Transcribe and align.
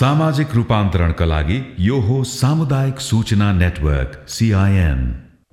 सामाजिक 0.00 0.54
रूपान्तरणका 0.54 1.24
लागि 1.24 1.56
यो 1.78 1.96
हो 2.00 2.22
सामुदायिक 2.24 3.00
सूचना 3.00 3.50
नेटवर्क 3.52 4.14
सिआइएन 4.28 5.02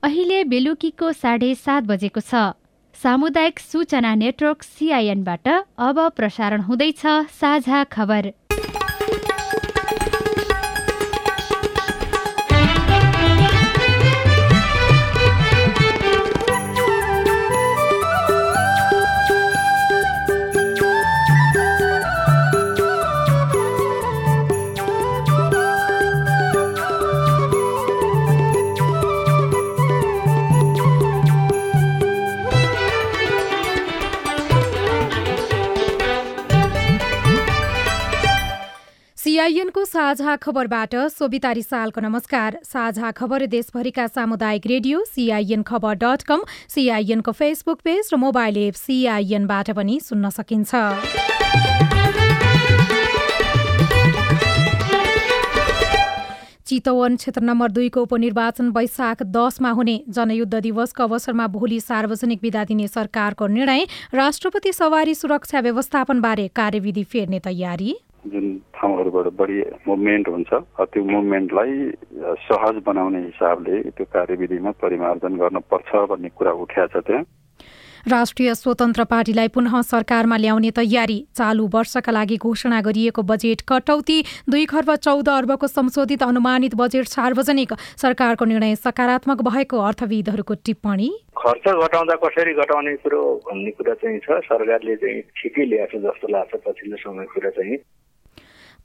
अहिले 0.03 0.43
बेलुकीको 0.53 1.11
साढे 1.13 1.53
सात 1.65 1.83
बजेको 1.83 2.21
छ। 2.21 2.55
सामुदायिक 2.95 3.59
सूचना 3.59 4.15
नेटवर्क 4.15 4.63
सिआइएनबाट 4.63 5.47
अब 5.87 5.99
प्रसारण 6.15 6.61
हुँदैछ 6.63 7.03
साझा 7.41 7.83
खबर। 7.91 8.31
सिआइएनको 39.37 39.83
साझा 39.85 40.35
खबरबाट 40.35 40.95
सोभिता 41.13 41.51
रिसालको 41.51 42.01
नमस्कार। 42.01 42.57
साझा 42.65 43.09
खबर 43.11 43.45
देशभरिका 43.45 44.05
सामुदायिक 44.07 44.65
रेडियो 44.65 45.03
सिआइएन 45.05 45.63
खबर 45.63 45.93
डट 45.95 46.21
कम 46.23 46.41
सिआइएनको 46.69 47.31
फेसबुक 47.33 47.81
पेज 47.83 48.09
र 48.13 48.17
मोबाइल 48.17 48.57
एप 48.57 48.73
सिआइएनबाट 48.75 49.69
पनि 49.71 49.99
सुन्न 49.99 50.29
सकिन्छ। 50.31 50.73
चितवन 56.65 57.15
क्षेत्र 57.15 57.41
नम्बर 57.43 57.71
दुईको 57.71 58.01
उपनिर्वाचन 58.01 58.69
वैशाख 58.71 59.23
दसमा 59.37 59.71
हुने 59.71 59.95
जनयुद्ध 60.09 60.53
दिवसको 60.55 61.03
अवसरमा 61.03 61.47
भोलि 61.53 61.79
सार्वजनिक 61.81 62.39
विदा 62.41 62.63
दिने 62.65 62.87
सरकारको 62.89 63.47
निर्णय 63.53 63.87
राष्ट्रपति 64.15 64.73
सवारी 64.73 65.15
सुरक्षा 65.15 65.59
व्यवस्थापनबारे 65.61 66.47
कार्यविधि 66.55 67.03
फेर्ने 67.05 67.39
तयारी। 67.45 67.95
जुन 68.29 68.45
ठाउँहरूबाट 68.75 69.27
बढी 69.39 69.61
मुभमेन्ट 69.87 70.27
हुन्छ 70.29 70.51
त्यो 70.83 71.03
मुभमेन्टलाई 71.05 71.73
सहज 72.45 72.83
बनाउने 72.85 73.23
हिसाबले 73.23 73.81
त्यो 73.89 74.05
कार्यविधिमा 74.13 74.71
परिमार्जन 74.83 75.37
गर्नुपर्छ 75.37 76.07
भन्ने 76.11 76.29
कुरा 76.37 76.51
उठ्या 76.63 76.87
छ 76.87 77.05
त्यहाँ। 77.07 77.25
राष्ट्रिय 78.07 78.53
स्वतन्त्र 78.55 79.03
पार्टीलाई 79.03 79.47
पुनः 79.55 79.73
सरकारमा 79.83 80.37
ल्याउने 80.37 80.69
तयारी 80.71 81.17
चालु 81.35 81.65
वर्षका 81.73 82.11
लागि 82.11 82.37
घोषणा 82.39 82.79
गरिएको 82.81 83.21
बजेट 83.21 83.61
कटौती 83.67 84.17
दुई 84.49 84.65
खर्ब 84.65 84.93
चौध 84.97 85.29
अर्बको 85.29 85.67
संशोधित 85.67 86.23
अनुमानित 86.23 86.75
बजेट 86.75 87.07
सार्वजनिक 87.07 87.73
सरकारको 87.97 88.45
निर्णय 88.45 88.75
सकारात्मक 88.77 89.41
भएको 89.49 89.77
अर्थविदहरूको 89.89 90.53
टिप्पणी। 90.65 91.09
खर्च 91.37 91.67
घटाउँदा 91.67 92.15
कसरी 92.23 92.53
घटाउने 92.55 92.95
कुरो 93.03 93.21
भन्ने 93.49 93.71
कुरा 93.75 93.93
चाहिँ 93.99 94.19
छ 94.19 94.39
सरकारले 94.47 94.95
चाहिँ 95.03 95.21
ठिकै 95.35 95.65
ल्याएको 95.65 95.97
जस्तो 96.07 96.27
लाग्छ 96.31 96.55
पछिल्लो 96.67 96.97
समय 97.03 97.25
कुरा 97.35 97.49
चाहिँ। 97.59 97.77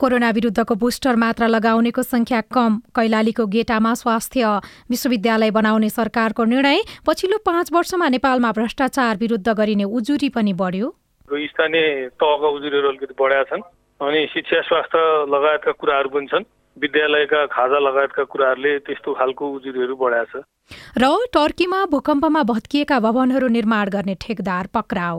कोरोना 0.02 0.30
विरुद्धको 0.30 0.74
बुस्टर 0.76 1.16
मात्रा 1.16 1.46
लगाउनेको 1.48 2.02
संख्या 2.04 2.40
कम। 2.50 2.78
कैलालीको 2.96 3.46
गेटामा 3.48 3.92
स्वास्थ्य 3.96 4.42
विश्वविद्यालय 4.90 5.50
बनाउने 5.52 5.90
सरकारको 5.90 6.44
निर्णय। 6.44 6.80
पछिल्लो 7.06 7.38
पाँच 7.46 7.72
वर्षमा 7.72 8.08
नेपालमा 8.10 8.50
भ्रष्टाचार 8.52 9.16
विरुद्ध 9.18 9.48
गरिने 9.50 9.84
उजुरी 9.86 10.28
पनि 10.30 10.52
बढ्यो। 10.54 10.88
स्थानीय 11.28 11.86
तहका 12.20 12.48
उजुरीहरू 12.48 12.88
अलिकति 12.88 13.14
बढाएका 13.14 13.44
छन् 13.50 13.62
अनि 14.00 14.26
शिक्षा 14.32 14.60
स्वास्थ्य 14.62 14.98
लगायतका 15.30 15.72
कुराहरू 15.80 16.08
पनि 16.08 16.26
छन्। 16.26 16.44
विद्यालयका 16.76 17.40
खाजा 17.46 17.78
लगायतका 17.78 18.24
कुराहरूले 18.32 18.72
त्यस्तो 18.84 19.14
खालको 19.14 19.44
उजुरीहरू 19.52 19.94
बढाएको 19.96 20.40
छ 20.40 20.44
र 20.98 21.04
टर्कीमा 21.32 21.84
भूकम्पमा 21.92 22.42
भत्किएका 22.50 22.98
भवनहरू 23.00 23.48
निर्माण 23.56 23.88
गर्ने 23.94 24.14
ठेकदार 24.20 24.68
पक्राउ। 24.74 25.18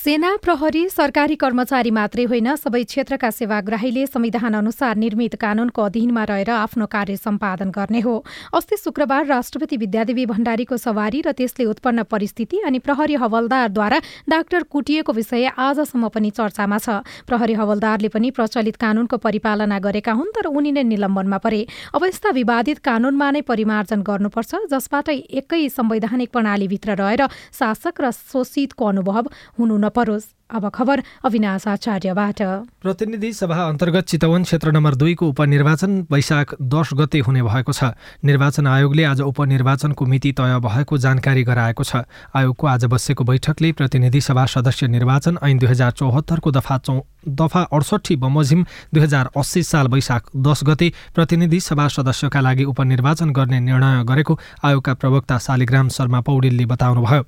सेना 0.00 0.28
प्रहरी 0.36 0.82
सरकारी 0.88 1.34
कर्मचारी 1.36 1.90
मात्रै 1.92 2.24
होइन 2.24 2.46
सबै 2.56 2.80
क्षेत्रका 2.82 3.30
सेवाग्राहीले 3.30 4.04
संविधान 4.06 4.54
अनुसार 4.54 4.96
निर्मित 4.96 5.34
कानूनको 5.36 5.82
अधीनमा 5.82 6.22
रहेर 6.24 6.50
आफ्नो 6.50 6.86
कार्य 6.86 7.16
सम्पादन 7.16 7.70
गर्ने 7.70 8.00
हो। 8.00 8.14
अस्ति 8.54 8.76
शुक्रबार 8.76 9.26
राष्ट्रपति 9.26 9.76
विद्यादेवी 9.76 10.24
भण्डारीको 10.26 10.76
सवारी 10.76 11.20
र 11.20 11.32
त्यसले 11.32 11.64
उत्पन्न 11.66 12.02
परिस्थिति 12.08 12.60
अनि 12.64 12.78
प्रहरी 12.80 13.14
हवलदारद्वारा 13.20 13.98
डाक्टर 14.30 14.62
कुटिएको 14.72 15.12
विषय 15.12 15.44
आजसम्म 15.58 16.08
पनि 16.08 16.30
चर्चामा 16.30 16.78
छ। 16.78 17.04
प्रहरी 17.28 17.54
हवलदारले 17.60 18.08
पनि 18.08 18.30
प्रचलित 18.32 18.80
कानूनको 18.80 19.16
परिपालना 19.18 19.78
गरेका 19.84 20.16
हुन् 20.16 20.32
तर 20.32 20.48
उनी 20.48 20.72
नै 20.72 20.82
निलम्बनमा 20.86 21.38
परे। 21.44 21.60
अब 21.92 22.04
यस्ता 22.06 22.30
विवादित 22.32 22.78
कानूनमा 22.80 23.30
नै 23.30 23.44
परिमार्जन 23.44 24.00
गर्नुपर्छ 24.08 24.64
जसबाट 24.72 25.12
एकै 25.12 25.62
संवैधानिक 25.68 26.32
प्रणालीभित्र 26.32 26.96
रहेर 26.96 27.26
शासक 27.52 28.00
र 28.00 28.16
शोषितको 28.16 28.84
अनुभव 28.86 29.32
हुनु 29.60 29.78
परोस् 29.90 30.28
अब 30.50 30.68
खबर 30.74 31.02
अविनाश 31.24 31.66
आचार्यबाट 31.68 32.40
प्रतिनिधि 32.82 33.32
सभा 33.32 33.56
अन्तर्गत 33.64 34.04
चितवन 34.04 34.42
क्षेत्र 34.42 34.70
नम्बर 34.72 34.94
दुईको 34.94 35.28
उपनिर्वाचन 35.28 35.92
वैशाख 36.10 36.54
दस 36.64 36.90
गते 36.94 37.18
हुने 37.20 37.42
भएको 37.42 37.72
छ। 37.72 37.94
निर्वाचन 38.24 38.66
आयोगले 38.66 39.04
आज 39.04 39.20
उपनिर्वाचनको 39.22 40.06
मिति 40.06 40.32
तय 40.32 40.58
भएको 40.58 40.98
जानकारी 40.98 41.42
गराएको 41.44 41.84
छ। 41.84 42.02
आयोगको 42.34 42.66
आज 42.66 42.84
बसेको 42.90 43.24
बैठकले 43.24 43.72
प्रतिनिधि 43.78 44.20
सभा 44.20 44.46
सदस्य 44.48 44.88
निर्वाचन 44.88 45.38
ऐन 45.38 45.58
दुई 45.58 45.68
हजार 45.70 45.90
चौहत्तरको 45.92 46.50
दफा 46.50 46.78
चौ 46.80 46.98
दफा 47.20 47.62
अडसट्ठी 47.70 48.16
बमोजिम 48.16 48.64
दुई 48.94 49.02
हजार 49.02 49.30
अस्सी 49.36 49.62
साल 49.62 49.86
वैशाख 49.86 50.30
दस 50.36 50.60
गते 50.64 50.92
प्रतिनिधि 51.14 51.60
सभा 51.60 51.86
सदस्यका 51.94 52.40
लागि 52.40 52.64
उपनिर्वाचन 52.64 53.30
गर्ने 53.30 53.60
निर्णय 53.60 54.02
गरेको 54.04 54.38
आयोगका 54.64 54.94
प्रवक्ता 54.94 55.38
शालिग्राम 55.38 55.88
शर्मा 55.90 56.20
पौडेलले 56.26 56.66
बताउनुभयो। 56.66 57.22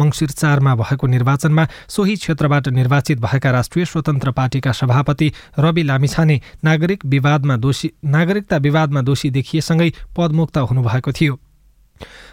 मङ्सिर 0.00 0.30
चारमा 0.30 0.74
भएको 0.76 1.06
निर्वाचनमा 1.08 1.66
सोही 1.88 2.16
क्षेत्रबाट 2.18 2.67
निर्वाचित 2.70 3.20
भएका 3.20 3.50
राष्ट्रिय 3.50 3.84
स्वतन्त्र 3.84 4.30
पार्टीका 4.30 4.72
सभापति 4.72 5.32
रवि 5.58 5.82
लामिछाने 5.82 6.40
नागरिक 6.64 7.04
विवादमा 7.06 7.56
दोषी 7.56 7.90
नागरिकता 8.04 8.56
विवादमा 8.56 9.02
दोषी 9.02 9.30
देखिएसँगै 9.30 9.92
पदमुक्त 10.16 10.58
हुनुभएको 10.58 11.12
थियो। 11.12 11.38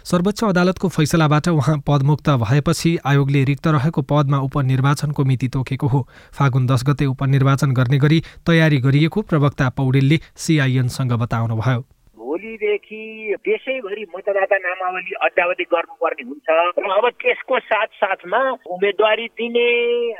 सर्वोच्च 0.04 0.42
अदालतको 0.44 0.88
फैसलाबाट 0.88 1.48
उहाँ 1.48 1.76
पदमुक्त 1.86 2.28
भएपछि 2.30 2.96
आयोगले 3.06 3.42
रिक्त 3.44 3.66
रहेको 3.66 4.02
पदमा 4.02 4.38
उपनिर्वाचनको 4.38 5.24
मिति 5.24 5.48
तोकेको 5.48 5.86
हो। 5.86 6.06
फागुन 6.32 6.66
दस 6.66 6.84
गते 6.86 7.06
उपनिर्वाचन 7.06 7.72
गर्ने 7.72 7.98
गरी 7.98 8.22
तयारी 8.46 8.78
गरिएको 8.78 9.22
प्रवक्ता 9.22 9.68
पौडेलले 9.68 10.20
सिआइएनसँग 10.36 11.12
बताउनुभयो। 11.12 11.84
भोलिदेखि 12.36 13.34
देशैभरि 13.48 14.04
मतदाता 14.12 14.56
नामावली 14.60 15.14
अद्यावधि 15.24 15.64
गर्नुपर्ने 15.72 16.24
हुन्छ। 16.28 16.48
र 16.76 16.90
अब 16.92 17.08
त्यसको 17.16 17.58
साथ 17.64 17.88
साथमा 17.96 18.40
उम्मेदवारी 18.68 19.26
दिने 19.40 19.68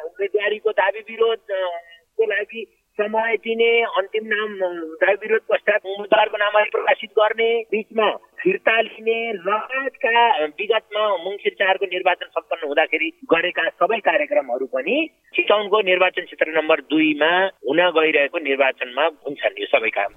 उम्मेदवारीको 0.01 0.71
दावी 0.81 1.01
विरोधको 1.11 2.25
लागि 2.25 2.63
समय 2.99 3.37
दिने 3.45 3.71
अन्तिम 4.01 4.25
नाम 4.27 4.53
दावी 4.97 5.17
विरोध 5.23 5.43
पश्चात 5.53 5.81
उम्मेद्वारको 5.85 6.37
नामलाई 6.37 6.71
प्रकाशित 6.73 7.11
गर्ने 7.13 7.49
बिचमा 7.69 8.09
फिर्ता 8.41 8.81
लिने 8.81 9.19
लगायतका 9.45 10.17
विगतमा 10.57 11.03
मङ्सिर 11.25 11.53
चारको 11.61 11.87
निर्वाचन 11.87 12.29
सम्पन्न 12.33 12.67
हुँदाखेरि 12.67 13.09
गरेका 13.33 13.69
सबै 13.77 13.99
कार्यक्रमहरू 14.09 14.67
पनि 14.73 14.97
चितौनको 15.37 15.81
निर्वाचन 15.91 16.25
क्षेत्र 16.25 16.57
नम्बर 16.57 16.81
दुईमा 16.89 17.33
हुन 17.69 17.85
गइरहेको 17.99 18.39
निर्वाचनमा 18.49 19.05
हुन्छन् 19.05 19.61
यो 19.61 19.69
सबै 19.77 19.93
काम। 19.99 20.17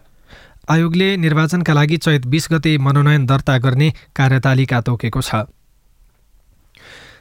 आयोगले 0.67 1.15
निर्वाचनका 1.17 1.73
लागि 1.73 1.97
चैत 1.97 2.25
बिस 2.27 2.47
गते 2.51 2.77
मनोनयन 2.77 3.25
दर्ता 3.25 3.57
गर्ने 3.57 3.89
कार्यतालिका 4.15 4.81
तोकेको 4.81 5.21
छ। 5.21 5.35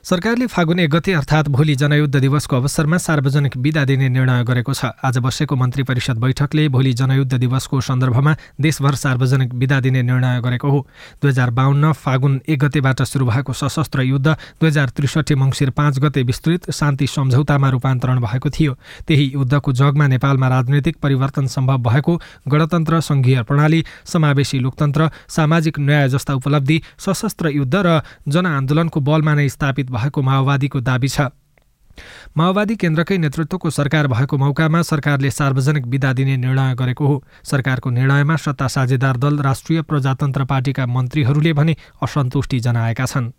सरकारले 0.05 0.47
फागुन 0.47 0.79
एक 0.79 0.91
गते 0.91 1.13
अर्थात् 1.13 1.49
भोलि 1.51 1.75
जनयुद्ध 1.75 2.17
दिवसको 2.17 2.57
अवसरमा 2.57 2.99
सार्वजनिक 2.99 3.57
विदा 3.57 3.85
दिने 3.85 4.09
निर्णय 4.09 4.45
गरेको 4.45 4.73
छ। 4.73 4.95
आज 5.03 5.19
बसेको 5.19 5.57
मन्त्री 5.57 5.83
परिषद 5.83 6.19
बैठकले 6.23 6.69
भोलि 6.71 6.93
जनयुद्ध 6.95 7.35
दिवसको 7.35 7.81
सन्दर्भमा 7.81 8.35
देशभर 8.61 8.95
सार्वजनिक 8.95 9.55
विदा 9.55 9.81
दिने 9.81 10.03
निर्णय 10.03 10.41
गरेको 10.41 10.71
हो। 10.71 10.87
दुई 11.19 11.31
हजार 11.31 11.51
बाहन्न 11.51 11.93
फागुन 11.93 12.41
एक 12.47 12.59
गतेबाट 12.59 13.03
सुरु 13.03 13.27
भएको 13.27 13.53
सशस्त्र 13.53 14.03
युद्ध 14.03 14.27
दुई 14.29 14.69
हजार 14.69 14.89
त्रिसठी 14.95 15.35
मङ्सिर 15.35 15.71
पाँच 15.75 15.99
गते 15.99 16.23
विस्तृत 16.23 16.71
शान्ति 16.71 17.07
सम्झौतामा 17.09 17.69
रूपान्तरण 17.69 18.21
भएको 18.23 18.51
थियो। 18.51 18.75
त्यही 19.03 19.27
युद्धको 19.35 19.73
जगमा 19.73 20.07
नेपालमा 20.07 20.49
राजनैतिक 20.49 20.97
परिवर्तन 21.03 21.47
सम्भव 21.49 21.79
भएको 21.91 22.17
गणतन्त्र 22.49 23.01
सङ्घीय 23.03 23.43
प्रणाली 23.43 23.85
समावेशी 24.07 24.59
लोकतन्त्र 24.61 25.11
सामाजिक 25.29 25.79
न्याय 25.81 26.09
जस्ता 26.09 26.35
उपलब्धि 26.39 26.81
सशस्त्र 26.99 27.51
युद्ध 27.51 27.75
र 27.77 28.01
जनआन्दोलनको 28.29 29.01
बलमा 29.01 29.35
नै 29.35 29.49
स्थापित 29.49 29.88
भएको 29.91 30.23
माओवादीको 30.23 30.81
दावी 30.81 31.09
छ। 31.09 31.21
माओवादी 32.37 32.77
केन्द्रकै 32.77 33.19
नेतृत्वको 33.19 33.71
सरकार 33.71 34.07
भएको 34.07 34.39
मौकामा 34.39 34.83
सरकारले 34.83 35.31
सार्वजनिक 35.31 35.87
विदा 35.87 36.13
दिने 36.13 36.37
निर्णय 36.37 36.75
गरेको 36.75 37.07
हो। 37.07 37.25
सरकारको 37.45 37.91
निर्णयमा 37.91 38.37
सत्ता 38.37 38.69
साझेदार 38.69 39.17
दल 39.17 39.39
राष्ट्रिय 39.39 39.83
प्रजातन्त्र 39.83 40.45
पार्टीका 40.45 40.87
मन्त्रीहरूले 40.87 41.53
भने 41.53 41.77
असन्तुष्टि 42.03 42.61
जनाएका 42.61 43.07
छन्। 43.07 43.33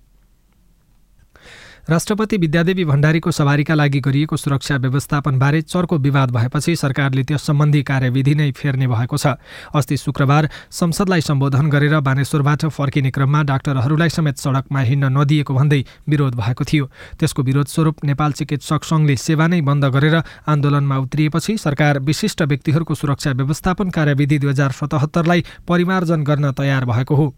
राष्ट्रपति 1.90 2.38
विद्यादेवी 2.38 2.84
भण्डारीको 2.86 3.32
सवारीका 3.32 3.74
लागि 3.74 4.00
गरिएको 4.00 4.38
सुरक्षा 4.38 4.76
व्यवस्थापनबारे 4.78 5.62
चर्को 5.64 5.98
विवाद 5.98 6.32
भएपछि 6.32 6.76
सरकारले 6.76 7.24
त्यस 7.24 7.42
सम्बन्धी 7.42 7.82
कार्यविधि 7.84 8.36
नै 8.36 8.52
फेर्ने 8.52 8.88
भएको 8.88 9.18
छ। 9.18 9.34
अस्ति 9.74 9.98
शुक्रबार 9.98 10.50
संसदलाई 10.70 11.22
सम्बोधन 11.22 11.70
गरेर 11.70 12.00
बानेश्वरबाट 12.00 12.66
फर्किने 12.70 13.12
क्रममा 13.12 13.42
डाक्टरहरूलाई 13.44 14.10
समेत 14.10 14.38
सडकमा 14.38 14.80
हिँड्न 14.82 15.18
नदिएको 15.18 15.54
भन्दै 15.54 15.84
विरोध 16.06 16.36
भएको 16.38 16.64
थियो। 16.64 16.86
त्यसको 17.18 17.44
विरोध 17.44 17.68
स्वरूप 17.68 18.06
नेपाल 18.06 18.32
चिकित्सक 18.38 18.84
सङ्घले 18.86 19.18
सेवा 19.18 19.48
नै 19.50 19.62
बन्द 19.66 19.86
गरेर 19.90 20.22
आन्दोलनमा 20.46 20.98
उत्रिएपछि 21.00 21.58
सरकार 21.58 22.00
विशिष्ट 22.06 22.42
व्यक्तिहरूको 22.44 22.96
सुरक्षा 22.96 23.32
व्यवस्थापन 23.34 23.90
कार्यविधि 23.90 24.38
दुई 24.38 24.50
हजार 24.50 24.72
सतहत्तरलाई 24.78 25.46
परिमार्जन 25.68 26.24
गर्न 26.24 26.52
तयार 26.54 26.86
भएको 26.86 27.16
हो। 27.16 27.34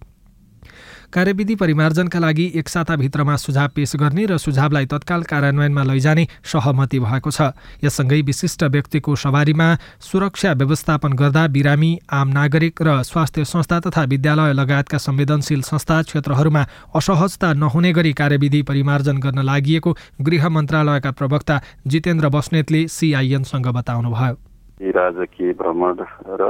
कार्यविधि 1.13 1.55
परिमार्जनका 1.55 2.19
लागि 2.19 2.45
एक 2.55 2.69
साताभित्रमा 2.69 3.35
सुझाव 3.35 3.69
पेश 3.75 3.95
गर्ने 3.95 4.25
र 4.25 4.37
सुझावलाई 4.37 4.85
तत्काल 4.85 5.23
कार्यान्वयनमा 5.23 5.83
लैजाने 5.83 6.27
सहमति 6.43 6.99
भएको 6.99 7.31
छ। 7.31 7.51
यससँगै 7.83 8.21
विशिष्ट 8.21 8.63
व्यक्तिको 8.65 9.15
सवारीमा 9.15 9.67
सुरक्षा 9.99 10.53
व्यवस्थापन 10.53 11.13
गर्दा 11.13 11.47
बिरामी 11.47 11.91
आम 12.09 12.27
नागरिक 12.29 12.81
र 12.81 13.03
स्वास्थ्य 13.03 13.45
संस्था 13.45 13.79
तथा 13.79 14.03
विद्यालय 14.03 14.53
लगायतका 14.53 14.97
संवेदनशील 14.97 15.61
संस्था 15.61 16.01
क्षेत्रहरूमा 16.03 16.65
असहजता 16.95 17.53
नहुने 17.53 17.91
गरी 17.91 18.13
कार्यविधि 18.13 18.61
परिमार्जन 18.63 19.17
गर्न 19.17 19.43
लागि 19.43 19.79
गृह 20.21 20.49
मन्त्रालयका 20.49 21.11
प्रवक्ता 21.11 21.61
जितेन्द्र 21.87 22.29
बस्नेतले 22.29 22.87
सिआइएनसँग 22.87 23.67
बताउनुभयो। 23.67 24.50
राजकीय 24.81 25.53
भ्रमण 25.53 25.95
र 26.41 26.43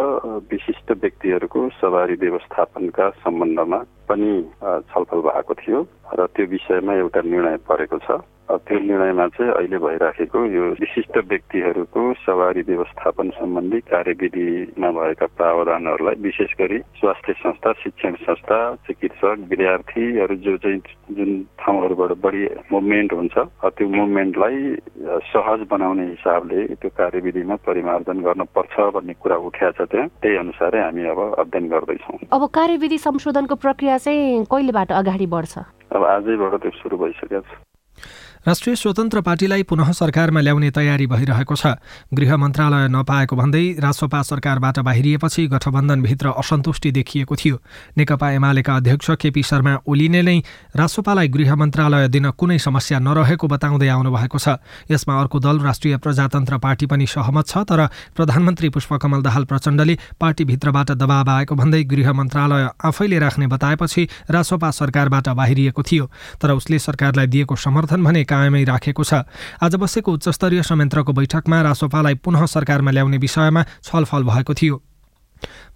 विशिष्ट 0.51 0.91
व्यक्तिहरूको 0.91 1.69
सवारी 1.69 2.13
व्यवस्थापनका 2.13 3.09
सम्बन्धमा 3.09 3.77
पनि 4.09 4.31
छलफल 4.63 5.19
भएको 5.19 5.53
थियो 5.53 5.87
र 6.15 6.25
त्यो 6.25 6.45
विषयमा 6.45 6.93
एउटा 6.93 7.21
निर्णय 7.21 7.57
परेको 7.57 7.97
छ। 7.97 8.11
त्यो 8.67 8.79
निर्णयमा 8.79 9.27
चाहिँ 9.35 9.51
अहिले 9.51 9.77
भइराखेको 9.85 10.39
यो 10.45 10.63
विशिष्ट 10.79 11.17
व्यक्तिहरूको 11.31 12.01
सवारी 12.25 12.61
व्यवस्थापन 12.69 13.29
सम्बन्धी 13.39 13.79
कार्यविधिमा 13.91 14.89
भएका 14.97 15.25
प्रावधानहरूलाई 15.37 16.15
विशेष 16.21 16.51
गरी 16.59 16.79
स्वास्थ्य 16.99 17.33
संस्था 17.43 17.71
शिक्षण 17.83 18.13
संस्था 18.27 18.59
चिकित्सक 18.87 19.45
विद्यार्थीहरू 19.49 20.35
जो 20.45 20.57
चाहिँ 20.57 20.79
जुन 21.17 21.31
ठाउँहरूबाट 21.61 22.11
बढी 22.23 22.43
मुभमेन्ट 22.71 23.13
हुन्छ 23.13 23.37
त्यो 23.37 23.87
मुभमेन्टलाई 23.89 24.57
सहज 25.31 25.67
बनाउने 25.71 26.05
हिसाबले 26.07 26.65
त्यो 26.81 26.89
कार्यविधिमा 26.97 27.55
परिमार्जन 27.67 28.21
गर्नुपर्छ 28.27 28.79
भन्ने 28.95 29.13
कुरा 29.21 29.37
उठ्या 29.47 29.71
छ 29.71 29.81
त्यहाँ। 29.91 30.07
त्यही 30.21 30.35
अनुसारै 30.37 30.79
हामी 30.81 31.03
अब 31.11 31.19
अध्ययन 31.39 31.67
गर्दैछौँ। 31.69 32.17
अब 32.31 32.45
कार्यविधि 32.59 32.97
संशोधनको 32.97 33.55
प्रक्रिया 33.55 33.97
चाहिँ 33.97 34.45
कहिलेबाट 34.51 34.91
अगाडि 34.91 35.27
बढ्छ? 35.35 35.53
अब 35.95 36.03
आजैबाट 36.05 36.53
त्यो 36.61 36.71
सुरु 36.81 36.97
भइसकेको 36.97 37.41
छ। 37.41 37.51
राष्ट्रिय 38.47 38.75
स्वतन्त्र 38.75 39.21
पार्टीलाई 39.21 39.63
पुनः 39.63 39.91
सरकारमा 39.91 40.41
ल्याउने 40.41 40.69
तयारी 40.71 41.05
भइरहेको 41.07 41.55
छ। 41.55 41.77
गृह 42.09 42.37
मन्त्रालय 42.37 42.87
नपाएको 42.89 43.35
भन्दै 43.35 43.77
राजसपा 43.77 44.21
सरकारबाट 44.21 44.79
बाहिरिएपछि 44.81 45.45
गठबन्धनभित्र 45.47 46.27
असन्तुष्टि 46.33 46.91
देखिएको 46.91 47.35
थियो। 47.35 47.57
नेकपा 47.97 48.29
एमालेका 48.31 48.75
अध्यक्ष 48.75 49.09
केपी 49.21 49.43
शर्मा 49.43 49.75
ओलीले 49.85 50.21
नै 50.21 50.37
राजसपालाई 50.73 51.27
गृह 51.27 51.55
मन्त्रालय 51.55 52.07
दिन 52.09 52.29
कुनै 52.33 52.57
समस्या 52.57 52.99
नरहेको 52.99 53.47
बताउँदै 53.47 53.87
आउनु 53.87 54.09
भएको 54.09 54.37
छ। 54.41 54.57
यसमा 54.89 55.19
अर्को 55.21 55.39
दल 55.39 55.59
राष्ट्रिय 55.61 55.97
प्रजातन्त्र 56.01 56.57
पार्टी 56.57 56.85
पनि 56.89 57.05
सहमत 57.05 57.45
छ 57.45 57.61
तर 57.69 57.85
प्रधानमन्त्री 58.17 58.69
पुष्पकमल 58.73 59.21
दाहाल 59.21 59.45
प्रचण्डले 59.45 59.97
पार्टीभित्रबाट 60.17 60.91
दबाव 60.97 61.29
आएको 61.29 61.55
भन्दै 61.61 61.83
गृह 61.85 62.09
मन्त्रालय 62.09 62.69
आफैले 62.89 63.19
राख्ने 63.21 63.47
बताएपछि 63.53 64.07
राजसपा 64.33 64.71
सरकारबाट 64.71 65.29
बाहिरिएको 65.29 65.81
थियो। 65.83 66.09
तर 66.41 66.57
उसले 66.57 66.79
सरकारलाई 66.81 67.27
दिएको 67.29 67.55
समर्थन 67.55 68.03
भने 68.03 68.23
कायमै 68.31 68.63
राखेको 68.63 69.03
छ। 69.03 69.27
आज 69.61 69.75
बसेको 69.75 70.13
उच्चस्तरीय 70.13 70.63
संयन्त्रको 70.63 71.11
बैठकमा 71.13 71.61
रासोपालाई 71.61 72.15
पुनः 72.23 72.45
सरकारमा 72.47 72.91
ल्याउने 72.91 73.17
विषयमा 73.17 73.61
छलफल 73.83 74.23
भएको 74.23 74.53
थियो। 74.53 74.81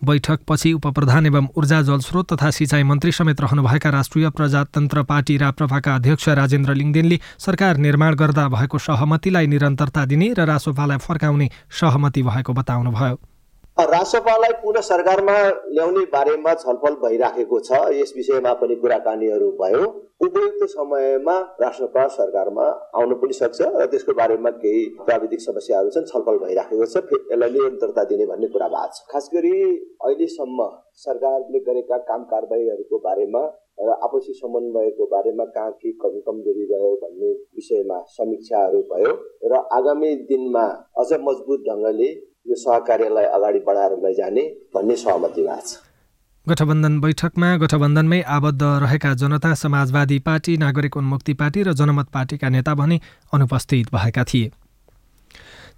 बैठकपछि 0.06 0.72
उपप्रधान 0.74 1.26
एवं 1.26 1.48
ऊर्जा 1.58 1.82
जलस्रोत 1.82 2.34
तथा 2.34 2.50
सिँचाइ 2.52 2.84
मन्त्री 2.84 3.12
समेत 3.12 3.42
रहनुभएका 3.42 3.90
राष्ट्रिय 3.90 4.30
प्रजातन्त्र 4.30 5.04
पार्टी 5.04 5.38
राप्रपाका 5.38 5.96
अध्यक्ष 5.96 6.30
राजेन्द्र 6.30 6.74
लिङदेनले 6.76 7.20
सरकार 7.40 7.78
निर्माण 7.78 8.16
गर्दा 8.16 8.48
भएको 8.48 8.78
सहमतिलाई 8.78 9.48
निरन्तरता 9.48 10.06
दिने 10.06 10.34
र 10.38 10.46
रासोपालाई 10.46 10.98
फर्काउने 10.98 11.50
सहमति 11.82 12.24
भएको 12.24 12.54
बताउनुभयो। 12.54 13.35
राष्ट्रपालाई 13.78 14.52
पुनः 14.62 14.82
सरकारमा 14.82 15.34
ल्याउने 15.70 16.04
बारेमा 16.12 16.54
छलफल 16.56 16.94
भइराखेको 17.00 17.60
छ। 17.60 17.80
यस 17.94 18.14
विषयमा 18.16 18.52
पनि 18.60 18.76
कुराकानीहरू 18.76 19.50
भयो। 19.58 19.82
उपयुक्त 20.26 20.62
समयमा 20.72 21.36
राष्ट्रपा 21.62 22.06
सरकारमा 22.10 22.68
आउनु 22.96 23.16
पनि 23.20 23.34
सक्छ 23.34 23.62
र 23.62 23.86
त्यसको 23.86 24.14
बारेमा 24.16 24.50
केही 24.62 24.86
प्राविधिक 25.02 25.42
समस्याहरू 25.42 25.90
छन् 25.92 26.06
छलफल 26.08 26.38
भइराखेको 26.44 26.86
छ। 26.86 27.04
यसलाई 27.14 27.52
निरन्तरता 27.52 28.04
दिने 28.12 28.26
भन्ने 28.26 28.48
कुरा 28.54 28.68
भएको 28.68 28.96
छ। 28.96 29.12
खास 29.12 29.30
गरी 29.34 29.52
अहिलेसम्म 30.02 30.68
सरकारले 31.04 31.60
गरेका 31.68 31.98
काम 32.08 32.24
कारवाहीहरूको 32.32 33.00
बारेमा 33.08 33.42
र 33.80 33.98
आपसी 34.08 34.34
समन्वयको 34.36 35.06
बारेमा 35.12 35.46
कहाँ 35.52 35.72
के 35.84 35.92
कमी 36.00 36.22
कमजोरी 36.28 36.64
रह्यो 36.72 36.94
भन्ने 37.04 37.34
विषयमा 37.60 38.00
समीक्षाहरू 38.14 38.80
भयो 38.88 39.12
र 39.52 39.62
आगामी 39.80 40.16
दिनमा 40.32 40.66
अझ 40.96 41.12
मजबुत 41.28 41.68
ढङ्गले 41.68 42.10
यो 42.46 42.56
सहकार्यलाई 42.56 43.26
अगाडि 43.36 43.60
बढाएर 43.68 43.92
लैजाने 44.04 44.44
भन्ने 44.76 44.96
सहमति 44.96 45.42
भएको 45.42 45.62
छ। 45.62 45.82
गठबन्धन 46.48 47.00
बैठकमा 47.02 47.56
गठबन्धनमै 47.58 48.22
आबद्ध 48.30 48.62
रहेका 48.84 49.14
जनता 49.14 49.54
समाजवादी 49.54 50.20
पार्टी 50.20 50.58
नागरिक 50.58 50.98
उन्मुक्ति 50.98 51.34
पार्टी 51.34 51.64
र 51.64 51.74
जनमत 51.74 52.10
पार्टीका 52.14 52.50
नेता 52.50 52.74
भने 52.76 53.00
अनुपस्थित 53.34 53.94
भएका 53.94 54.24
थिए। 54.24 54.52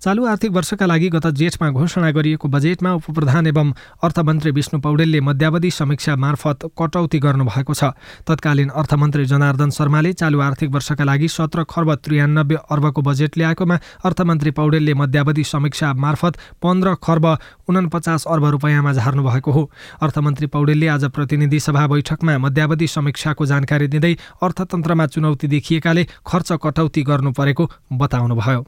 चालु 0.01 0.25
आर्थिक 0.27 0.51
वर्षका 0.51 0.85
लागि 0.85 1.07
गत 1.09 1.25
जेठमा 1.33 1.69
घोषणा 1.71 2.09
गरिएको 2.11 2.47
बजेटमा 2.47 2.91
उपप्रधान 2.93 3.47
एवं 3.47 3.71
अर्थमन्त्री 4.03 4.51
विष्णु 4.51 4.79
पौडेलले 4.81 5.19
मध्यावधि 5.19 5.71
समीक्षा 5.71 6.15
मार्फत 6.15 6.65
कटौती 6.77 7.19
गर्नुभएको 7.19 7.73
छ। 7.73 7.83
तत्कालीन 8.27 8.69
अर्थमन्त्री 8.77 9.25
जनार्दन 9.25 9.69
शर्माले 9.73 10.13
चालु 10.13 10.39
आर्थिक 10.39 10.69
वर्षका 10.69 11.03
लागि 11.03 11.27
सत्र 11.27 11.63
खर्ब 11.65 11.93
त्रियानब्बे 11.97 12.55
अर्बको 12.69 13.01
बजेट 13.01 13.37
ल्याएकोमा 13.37 13.79
अर्थमन्त्री 14.05 14.51
पौडेलले 14.53 14.93
मध्यावधि 14.93 15.43
समीक्षा 15.45 15.93
मार्फत 15.95 16.37
पन्ध्र 16.61 16.95
खर्ब 17.01 17.25
उनपचास 17.67 18.27
अर्ब 18.29 18.45
रुपियाँमा 18.53 18.93
झार्नु 18.93 19.23
भएको 19.23 19.51
हो। 19.51 19.69
अर्थमन्त्री 20.01 20.47
पौडेलले 20.53 20.87
आज 20.93 21.05
प्रतिनिधि 21.09 21.59
सभा 21.59 21.87
बैठकमा 21.87 22.37
मध्यावधि 22.37 22.87
समीक्षाको 22.87 23.45
जानकारी 23.45 23.87
दिँदै 23.87 24.15
अर्थतन्त्रमा 24.43 25.05
चुनौती 25.07 25.47
देखिएकाले 25.47 26.07
खर्च 26.27 26.51
कटौती 26.63 27.03
गर्नु 27.03 27.31
परेको 27.33 27.71
बताउनुभयो। 27.93 28.65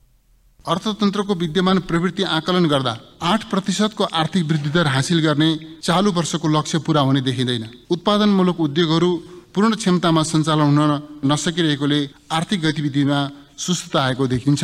अर्थतन्त्रको 0.69 1.33
विद्यमान 1.35 1.79
प्रवृत्ति 1.89 2.23
आकलन 2.37 2.65
गर्दा 2.67 2.93
आठ 3.23 3.49
प्रतिशतको 3.51 4.03
आर्थिक 4.13 4.43
वृद्धि 4.45 4.69
दर 4.69 4.87
हासिल 4.87 5.19
गर्ने 5.19 5.49
चालु 5.83 6.11
वर्षको 6.11 6.47
लक्ष्य 6.49 6.79
पूरा 6.85 7.01
हुने 7.01 7.21
देखिँदैन। 7.21 7.65
उत्पादनमूलक 7.89 8.59
उद्योगहरू 8.59 9.09
पूर्ण 9.55 9.75
क्षमतामा 9.75 10.23
सञ्चालन 10.23 10.77
हुन 10.77 10.91
नसकिरहेकोले 11.25 11.99
आर्थिक 12.31 12.61
गतिविधिमा 12.61 13.19
सुस्तता 13.57 13.99
आएको 14.01 14.27
देखिन्छ। 14.27 14.63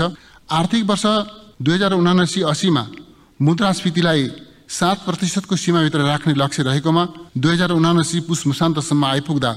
आर्थिक 0.51 0.83
वर्ष 0.85 1.05
दुई 1.61 1.73
हजार 1.73 1.93
उनासी 1.95 2.41
असीमा 2.45 2.83
मुद्रास्फीतिलाई 3.39 4.29
सात 4.69 4.97
प्रतिशतको 5.05 5.55
सीमाभित्र 5.55 5.99
राख्ने 6.03 6.33
लक्ष्य 6.35 6.63
रहेकोमा 6.63 7.03
दुई 7.37 7.53
हजार 7.53 7.71
उनासी 7.71 8.19
पुस 8.29 8.45
मुसान्तसम्म 8.47 9.05
आइपुग्दा 9.05 9.51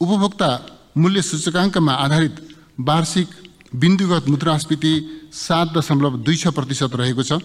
उपभोक्ता 0.00 0.50
मूल्य 0.96 1.22
सूचकाङ्कमा 1.22 1.92
आधारित 2.04 2.36
वार्षिक 2.80 3.28
बिन्दुगत 3.74 4.28
मुद्रास्फीति 4.30 4.94
सात 5.34 5.72
दशमलव 5.76 6.16
दुई 6.22 6.36
छ 6.36 6.54
प्रतिशत 6.54 6.90
रहेको 6.94 7.22
छ। 7.22 7.42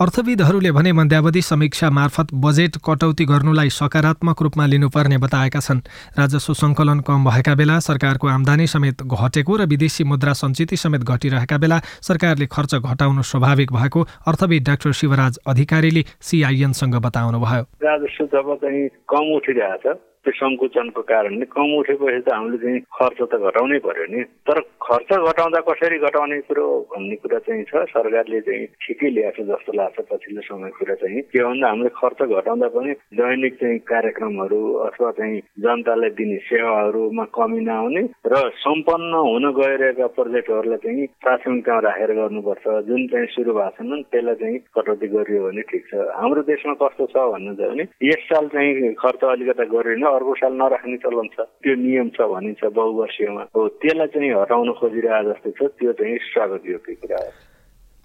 अर्थविदहरूले 0.00 0.70
भने 0.72 0.92
मध्यावधि 0.92 1.40
समीक्षा 1.42 1.88
मार्फत 1.90 2.34
बजेट 2.36 2.76
कटौती 2.84 3.24
गर्नुलाई 3.24 3.70
सकारात्मक 3.72 4.42
रूपमा 4.42 4.66
लिनुपर्ने 4.66 5.18
बताएका 5.18 5.60
छन्। 5.60 5.80
राजस्व 6.18 6.54
सङ्कलन 6.54 7.00
कम 7.00 7.24
भएका 7.24 7.54
बेला 7.54 7.78
सरकारको 7.80 8.28
आमदानी 8.28 8.66
समेत 8.66 9.02
घटेको 9.02 9.56
र 9.56 9.66
विदेशी 9.66 10.04
मुद्रा 10.04 10.32
सञ्चिति 10.36 10.76
समेत 10.76 11.00
घटिरहेका 11.02 11.58
बेला 11.58 11.78
सरकारले 12.04 12.46
खर्च 12.52 12.74
घटाउनु 12.76 13.22
स्वाभाविक 13.24 13.72
भएको 13.72 14.00
अर्थविद 14.28 14.66
डाक्टर 14.68 14.92
शिवराज 14.92 15.38
अधिकारीले 15.48 16.04
सिआइएनसँग 16.20 16.94
बताउनुभयो। 17.00 17.62
राजस्व 17.88 18.24
जब 18.36 18.54
चाहिँ 18.60 18.88
कम 19.08 19.32
उठिरहेछ 19.36 19.86
त्यो 20.26 20.34
सङ्कुचनको 20.42 21.02
कारणले 21.06 21.46
कम 21.54 21.70
उठेपछि 21.78 22.20
त 22.26 22.28
हामीले 22.34 22.58
चाहिँ 22.58 22.80
खर्च 22.98 23.18
त 23.30 23.34
घटाउनै 23.46 23.78
पर्यो 23.86 24.06
नि। 24.10 24.22
तर 24.42 24.58
खर्च 24.82 25.10
घटाउँदा 25.14 25.60
कसरी 25.70 25.98
घटाउने 26.02 26.38
कुरो 26.50 26.66
भन्ने 26.90 27.16
कुरा 27.22 27.38
चाहिँ 27.46 27.64
छ। 27.70 27.86
सरकारले 27.94 28.40
चाहिँ 28.46 28.66
ठिकै 28.82 29.10
ल्याएको 29.14 29.42
जस्तो 29.50 29.72
लाग्छ 29.78 29.98
पछिल्लो 30.10 30.42
समय 30.50 30.70
कुरा 30.78 30.94
चाहिँ। 30.98 31.22
के 31.30 31.38
भन्दा 31.46 31.68
हामीले 31.70 31.90
खर्च 31.94 32.20
घटाउँदा 32.26 32.68
पनि 32.74 32.92
दैनिक 33.14 33.54
चाहिँ 33.60 33.78
कार्यक्रमहरू 33.86 34.60
अथवा 34.86 35.10
चाहिँ 35.18 35.38
जनतालाई 35.62 36.10
दिने 36.18 36.38
सेवाहरूमा 36.50 37.24
कमी 37.38 37.60
नआउने 37.70 38.02
र 38.26 38.34
सम्पन्न 38.66 39.12
हुन 39.30 39.44
गइरहेका 39.60 40.06
प्रोजेक्टहरूलाई 40.18 40.82
चाहिँ 40.82 41.06
प्राथमिकतामा 41.22 41.80
राखेर 41.86 42.10
गर्नुपर्छ। 42.18 42.64
जुन 42.90 43.06
चाहिँ 43.14 43.26
सुरु 43.34 43.52
भएको 43.54 43.70
छैन 43.78 44.02
त्यसलाई 44.10 44.34
चाहिँ 44.42 44.58
कटौती 44.74 45.06
गरियो 45.14 45.40
भने 45.46 45.62
ठिक 45.70 45.82
छ। 45.86 45.94
हाम्रो 46.18 46.42
देशमा 46.50 46.74
कस्तो 46.82 47.06
छ 47.14 47.16
भन्नुहुन्छ 47.32 47.70
भने 47.70 47.84
यस 48.10 48.22
साल 48.26 48.46
चाहिँ 48.54 48.94
खर्च 48.98 49.22
अलिकता 49.30 49.64
गरिएन। 49.74 50.04
अर्को 50.16 50.34
साल 50.34 50.52
नराख्ने 50.52 50.96
चलन 50.96 51.28
छ। 51.34 51.40
त्यो 51.62 51.74
नियम 51.74 52.08
छ 52.08 52.20
भनिन्छ 52.32 52.64
बहुवर्षीयमा। 52.64 53.42
हो 53.56 53.68
त्यसलाई 53.80 54.06
चाहिँ 54.06 54.30
हटाउन 54.40 54.72
खोजिरहेको 54.72 55.32
जस्तो 55.32 55.50
छ। 55.50 55.70
त्यो 55.78 55.92
चाहिँ 55.92 56.18
स्वागत 56.32 56.62
योग्य 56.66 56.94
कुरा 56.94 57.20
हो? 57.26 57.30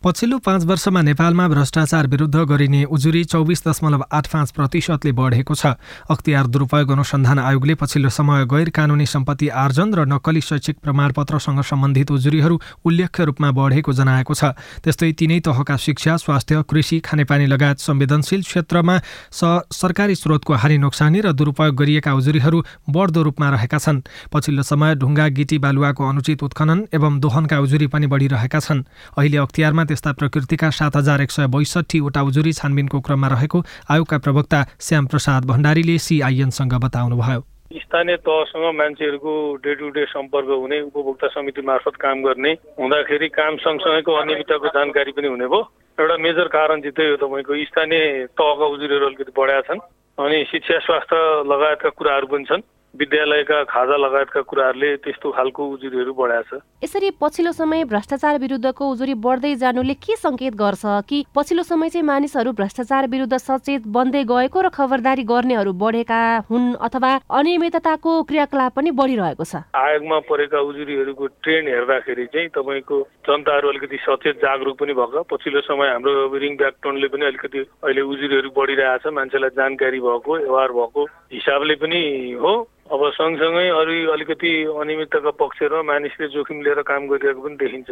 पछिल्लो 0.04 0.38
पाँच 0.40 0.64
वर्षमा 0.66 1.02
नेपालमा 1.02 1.48
भ्रष्टाचार 1.48 2.08
विरुद्ध 2.10 2.38
गरिने 2.50 2.84
उजुरी 2.90 3.24
चौबिस 3.24 3.62
दशमलव 3.68 4.04
आठ 4.12 4.28
पाँच 4.28 4.52
प्रतिशतले 4.52 5.12
बढेको 5.14 5.54
छ। 5.54 5.78
अख्तियार 6.10 6.48
दुरुपयोग 6.50 6.92
अनुसन्धान 6.92 7.40
आयोगले 7.40 7.76
पछिल्लो 7.78 8.10
समय 8.10 8.46
गैर 8.50 8.70
कानुनी 8.74 9.06
सम्पत्ति 9.06 9.48
आर्जन 9.54 9.94
र 9.94 10.06
नक्कली 10.10 10.42
शैक्षिक 10.42 10.78
प्रमाणपत्रसँग 10.82 11.62
सम्बन्धित 11.62 12.12
उजुरीहरू 12.12 12.60
उल्लेख्य 12.82 13.26
रूपमा 13.30 13.52
बढेको 13.54 13.94
जनाएको 13.94 14.34
छ। 14.34 14.58
त्यस्तै 14.82 15.12
तिनै 15.14 15.40
तहका 15.46 15.78
शिक्षा 15.78 16.18
स्वास्थ्य 16.18 16.64
कृषि 16.66 17.00
खानेपानी 17.06 17.46
लगायत 17.46 17.86
संवेदनशील 17.86 18.42
क्षेत्रमा 18.42 18.98
सरकारी 19.30 20.16
स्रोतको 20.18 20.54
हानि 20.58 20.78
नोक्सानी 20.82 21.22
र 21.22 21.32
दुरुपयोग 21.38 21.78
गरिएका 21.78 22.14
उजुरीहरू 22.18 22.64
बढ्दो 22.90 23.22
रूपमा 23.22 23.50
रहेका 23.54 23.78
छन्। 23.78 24.02
पछिल्लो 24.34 24.64
समय 24.66 24.96
ढुङ्गा 24.98 25.28
गिटी 25.38 25.62
बालुवाको 25.62 26.10
अनुचित 26.10 26.42
उत्खनन 26.42 26.88
एवं 26.90 27.20
दोहनका 27.22 27.60
उजुरी 27.62 27.88
पनि 27.94 28.08
बढिरहेका 28.10 28.60
छन्। 28.60 28.84
अहिले 29.14 29.38
अख्तियारमा 29.38 29.90
त्यस्ता 29.92 30.12
प्रकृतिका 30.16 30.70
सात 30.72 30.96
हजार 30.96 31.22
एक 31.22 31.32
सय 31.32 31.48
बैसठीवटा 31.52 32.22
उजुरी 32.24 32.52
छानबिनको 32.56 33.00
क्रममा 33.04 33.28
रहेको 33.28 33.60
आयोगका 33.92 34.18
प्रवक्ता 34.26 34.60
श्याम 34.80 35.06
प्रसाद 35.12 35.46
भण्डारीले 35.48 35.98
सिआइएनसँग 36.00 36.74
बताउनुभयो। 36.84 37.42
स्थानीय 37.74 38.16
तहसँग 38.24 38.66
मान्छेहरूको 38.78 39.34
डे 39.64 39.74
टु 39.76 39.90
डे 39.96 40.04
सम्पर्क 40.06 40.48
हुने 40.54 40.80
उपभोक्ता 40.82 41.28
समिति 41.28 41.62
मार्फत 41.68 41.96
काम 42.00 42.24
गर्ने 42.24 42.52
हुँदाखेरि 42.80 43.28
काम 43.32 43.56
सँगसँगैको 43.64 44.12
अनियमितताको 44.22 44.68
जानकारी 44.76 45.12
पनि 45.12 45.28
हुने 45.28 45.48
भयो। 45.48 45.62
एउटा 45.98 46.18
मेजर 46.24 46.48
कारण 46.56 46.82
चाहिँ 46.82 46.96
त्यही 46.96 47.12
हो 47.12 47.18
तपाईँको 47.24 47.64
स्थानीय 47.66 48.04
तहका 48.36 48.66
उजुरीहरू 48.76 49.06
अलिकति 49.08 49.32
बढाएका 49.40 49.68
छन् 49.68 49.84
अनि 50.18 50.44
शिक्षा 50.52 50.80
स्वास्थ्य 50.88 51.20
लगायतका 51.52 51.90
कुराहरू 51.96 52.28
पनि 52.28 52.46
छन्। 52.52 52.64
विद्यालयका 52.96 53.64
खाजा 53.64 53.98
लगायतका 53.98 54.42
कुराहरूले 54.44 54.96
त्यस्तो 55.04 55.30
खालको 55.32 55.68
उजुरीहरू 55.74 56.14
बढाएको 56.14 56.58
छ 56.58 56.62
यसरी 56.84 57.10
पछिल्लो 57.22 57.52
समय 57.52 57.84
भ्रष्टाचार 57.86 58.40
विरुद्धको 58.40 58.90
उजुरी 58.92 59.14
बढ्दै 59.24 59.56
जानुले 59.56 59.94
के 59.96 60.16
सङ्केत 60.18 60.56
गर्छ 60.56 60.84
कि 61.08 61.24
पछिल्लो 61.36 61.64
समय 61.64 61.90
चाहिँ 61.90 62.06
मानिसहरू 62.06 62.52
भ्रष्टाचार 62.52 63.08
विरुद्ध 63.08 63.38
सचेत 63.38 63.88
बन्दै 63.88 64.24
गएको 64.24 64.62
र 64.62 64.70
खबरदारी 64.70 65.24
गर्नेहरू 65.24 65.74
बढेका 65.74 66.22
हुन् 66.50 66.68
अथवा 66.82 67.12
अनियमितताको 67.32 68.12
क्रियाकलाप 68.24 68.76
पनि 68.76 68.92
बढिरहेको 68.92 69.44
छ? 69.44 69.64
आयोगमा 69.76 70.20
परेका 70.28 70.60
उजुरीहरूको 70.60 71.28
ट्रेन्ड 71.40 71.68
हेर्दाखेरि 71.70 72.26
चाहिँ 72.34 72.50
तपाईँको 72.58 73.00
जनताहरू 73.30 73.70
अलिकति 73.70 73.98
सचेत 74.04 74.36
जागरुक 74.44 74.78
पनि 74.80 74.94
भएको। 75.00 75.24
पछिल्लो 75.32 75.62
समय 75.62 75.88
हाम्रो 75.96 76.38
रिङ 76.38 76.56
ब्याक 76.58 76.76
टोनले 76.84 77.08
पनि 77.08 77.26
अलिकति 77.26 77.60
अहिले 77.88 78.02
उजुरीहरू 78.02 78.50
बढिरहेछ 78.52 79.08
मान्छेलाई 79.16 79.56
जानकारी 79.56 80.00
भएको 80.02 80.38
व्यवहार 80.38 80.72
भएको 80.76 81.02
हिसाबले 81.34 81.76
पनि 81.80 82.02
हो। 82.42 82.54
अब 82.92 83.02
सँगसँगै 83.16 83.68
अरू 83.72 83.94
अलिकति 84.12 84.52
अनियमितताका 84.68 85.32
पक्षहरूमा 85.40 85.84
मानिसले 85.88 86.28
जोखिम 86.28 86.58
लिएर 86.62 86.82
काम 86.84 87.08
गरिरहेको 87.08 87.42
पनि 87.42 87.56
देखिन्छ। 87.56 87.90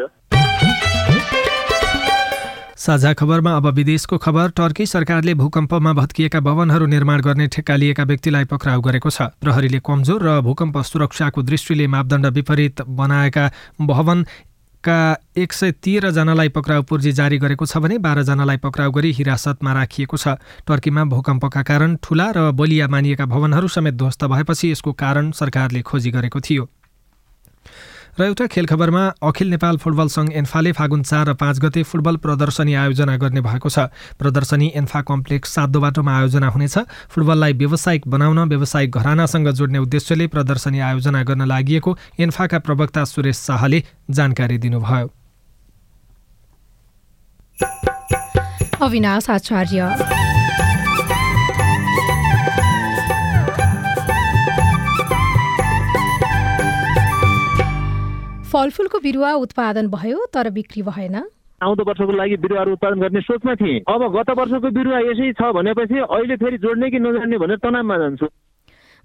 साझा 2.76 3.12
खबरमा 3.14 3.52
अब 3.56 3.68
विदेशको 3.76 4.18
खबर 4.18 4.50
टर्की 4.58 4.86
सरकारले 4.86 5.34
भूकम्पमा 5.40 5.94
भत्किएका 5.94 6.40
भवनहरू 6.40 6.86
निर्माण 6.86 7.22
गर्ने 7.22 7.48
ठेक्का 7.48 7.76
लिएका 7.76 8.04
व्यक्तिलाई 8.04 8.46
पक्राउ 8.52 8.82
गरेको 8.82 9.10
छ। 9.10 9.32
प्रहरीले 9.40 9.80
कमजोर 9.80 10.20
र 10.20 10.40
भूकम्प 10.44 10.78
सुरक्षाको 10.84 11.42
दृष्टिले 11.44 11.88
मापदण्ड 11.88 12.26
विपरीत 12.36 12.82
बनाएका 13.00 13.46
भवन 13.84 14.26
का 14.84 15.18
एक 15.38 15.54
सय 15.54 15.72
तेह्रजनालाई 15.84 16.50
पक्राउ 16.50 16.84
पूर्जी 16.84 17.12
जारी 17.12 17.38
गरेको 17.38 17.66
छ 17.66 17.78
भने 17.78 17.98
बाह्रजनालाई 18.00 18.58
पक्राउ 18.58 18.92
गरी 18.92 19.12
हिरासतमा 19.12 19.74
राखिएको 19.74 20.18
छ। 20.18 20.40
टर्कीमा 20.68 21.04
भूकम्पका 21.12 21.62
कारण 21.64 21.96
ठूला 22.04 22.28
र 22.32 22.52
बलिया 22.56 22.88
मानिएका 22.88 23.26
भवनहरू 23.26 23.68
समेत 23.68 23.94
ध्वस्त 23.94 24.24
भएपछि 24.26 24.72
यसको 24.72 24.94
कारण 24.94 25.32
सरकारले 25.32 25.82
खोजी 25.82 26.12
गरेको 26.12 26.40
थियो। 26.40 26.70
र 28.20 28.24
एउटा 28.26 28.46
खेल 28.52 28.66
खबरमा 28.68 29.02
अखिल 29.24 29.50
नेपाल 29.50 29.78
फुटबल 29.80 30.08
सङ्घ 30.12 30.32
एन्फाले 30.36 30.72
फागुन 30.76 31.04
चार 31.04 31.28
र 31.30 31.34
पाँच 31.40 31.60
गते 31.60 31.84
फुटबल 31.88 32.16
प्रदर्शनी 32.20 32.74
आयोजना 32.76 33.16
गर्ने 33.16 33.42
भएको 33.42 33.70
छ। 33.70 33.88
प्रदर्शनी 34.20 34.68
एन्फा 34.76 35.02
कम्प्लेक्स 35.08 35.54
सातो 35.56 35.80
बाटोमा 35.80 36.18
आयोजना 36.18 36.48
हुनेछ। 36.52 36.76
फुटबललाई 37.16 37.54
व्यावसायिक 37.56 38.08
बनाउन 38.12 38.40
व्यावसायिक 38.52 38.92
घरानासँग 38.92 39.48
जोड्ने 39.56 39.80
उद्देश्यले 39.80 40.28
प्रदर्शनी 40.36 40.80
आयोजना 40.84 41.24
गर्न 41.24 41.48
लागि 41.48 41.80
एन्फाका 42.20 42.60
प्रवक्ता 42.60 43.04
सुरेश 43.08 43.38
शाहले 43.40 43.84
जानकारी 44.12 44.58
दिनुभयो। 44.60 45.08
अविनाश 48.84 49.30
आचार्य। 49.30 50.19
फलफुलको 58.52 59.00
बिरुवा 59.00 59.32
उत्पादन 59.46 59.88
भयो 59.88 60.26
तर 60.34 60.50
बिक्री 60.50 60.82
भएन। 60.82 61.16
आउँदो 61.62 61.84
वर्षको 61.86 62.12
लागि 62.12 62.38
बिरुवाहरू 62.42 62.72
उत्पादन 62.74 63.00
गर्ने 63.00 63.22
सोचमा 63.22 63.54
थिएँ। 63.56 63.80
अब 63.86 64.02
गत 64.10 64.30
वर्षको 64.34 64.70
बिरुवा 64.74 65.00
यसै 65.06 65.28
छ 65.38 65.54
भनेपछि 65.54 65.98
अहिले 66.00 66.36
फेरि 66.42 66.58
जोड्ने 66.58 66.90
कि 66.90 67.00
नजान्ने 67.00 67.38
भनेर 67.38 67.58
तनावमा 67.62 67.98
जान्छु। 67.98 68.28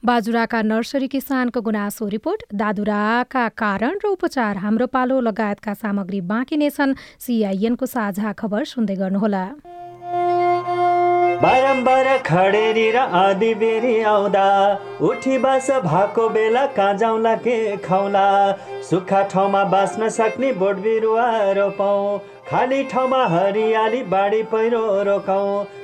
बाजुराका 0.01 0.63
नर्सरी 0.63 1.09
किसानको 1.09 1.61
गुनासो 1.61 2.09
रिपोर्ट। 2.09 2.41
दादुराका 2.57 3.45
कारण 3.53 3.95
र 4.01 4.17
उपचार 4.17 4.57
हाम्रो 4.65 4.87
पालो 4.89 5.21
लगायतका 5.21 5.75
सामग्री 5.75 6.21
बाँकी 6.25 6.57
नै 6.57 6.71
छन्। 6.71 6.97
सिआइएनको 7.21 7.87
साझा 7.87 8.33
खबर 8.33 8.65
सुन्दै 8.65 8.97
गर्नुहोला। 8.97 9.45
बारम्बार 11.45 12.07
खडेरी 12.27 12.85
र 12.91 12.97
आधी 13.15 13.53
बेरी 13.55 14.01
आउँदा 14.03 14.45
उठी 15.05 15.39
बास 15.39 15.71
भएको 15.85 16.29
बेला 16.29 16.65
कहाँ 16.73 16.95
जाउँला 16.97 17.35
के 17.45 17.57
खाउला? 17.85 18.25
सुक्खा 18.89 19.23
ठाउँमा 19.29 19.65
बाँच्न 19.69 20.09
सक्ने 20.09 20.53
बोट 20.57 20.77
बिरुवा 20.81 21.27
रोपौँ 21.53 22.19
खाली 22.49 22.83
ठाउँमा 22.89 23.25
हरियाली 23.29 24.03
बाढी 24.09 24.43
पहिरो 24.49 24.83
रोकाउँ 25.05 25.65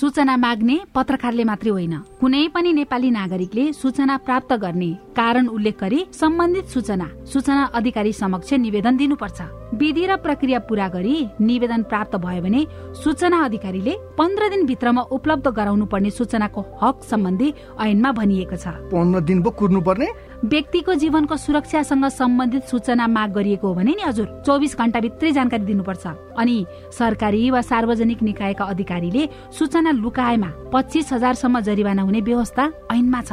सूचना 0.00 0.36
माग्ने 0.36 0.76
पत्रकारले 0.94 1.44
मात्रै 1.44 1.70
होइन। 1.70 1.94
कुनै 2.20 2.42
पनि 2.54 2.70
नेपाली 2.72 3.10
नागरिकले 3.10 3.64
सूचना 3.72 4.16
प्राप्त 4.26 4.52
गर्ने 4.62 4.90
कारण 5.18 5.46
उल्लेख 5.50 5.76
गरी 5.82 6.00
सम्बन्धित 6.14 6.66
सूचना 6.74 7.06
सूचना 7.26 7.64
अधिकारी 7.74 8.12
समक्ष 8.12 8.52
निवेदन 8.64 8.96
दिनुपर्छ। 8.96 9.57
विधि 9.74 10.06
र 10.06 10.16
प्रक्रिया 10.16 10.58
पूरा 10.68 10.88
गरी 10.88 11.16
निवेदन 11.40 11.82
प्राप्त 11.82 12.16
भयो 12.16 12.42
भने 12.42 12.66
सूचना 13.02 13.44
अधिकारीले 13.44 13.94
पन्ध्र 14.18 14.48
दिन 14.48 14.64
भित्रमा 14.66 15.02
उपलब्ध 15.12 15.48
गराउनु 15.48 15.86
पर्ने 15.86 16.10
सूचनाको 16.10 16.64
हक 16.82 17.02
सम्बन्धी 17.04 17.52
ऐनमा 17.80 18.12
भनिएको 18.12 18.56
छ। 18.56 18.68
पन्ध्र 18.88 19.20
दिन 19.20 19.42
पो 19.42 19.50
कुर्नु 19.50 19.80
पर्ने 19.80 20.08
व्यक्तिको 20.44 20.94
जीवनको 20.94 21.36
सुरक्षासँग 21.36 22.04
सम्बन्धित 22.08 22.64
सूचना 22.64 23.06
माग 23.06 23.32
गरिएको 23.34 23.68
हो 23.68 23.74
भने 23.74 23.94
नि 23.94 24.02
हजुर 24.02 24.26
चौबिस 24.46 24.76
घण्टा 24.78 25.00
भित्रै 25.00 25.32
जानकारी 25.32 25.64
दिनुपर्छ। 25.64 26.06
अनि 26.38 26.56
सरकारी 26.98 27.50
वा 27.50 27.60
सार्वजनिक 27.60 28.22
निकायका 28.22 28.64
अधिकारीले 28.64 29.28
सूचना 29.58 29.90
लुकाएमा 29.90 30.50
पच्चिस 30.72 31.12
हजारसम्म 31.12 31.60
जरिवाना 31.60 32.02
हुने 32.02 32.20
व्यवस्था 32.20 32.70
ऐनमा 32.92 33.20
छ। 33.22 33.32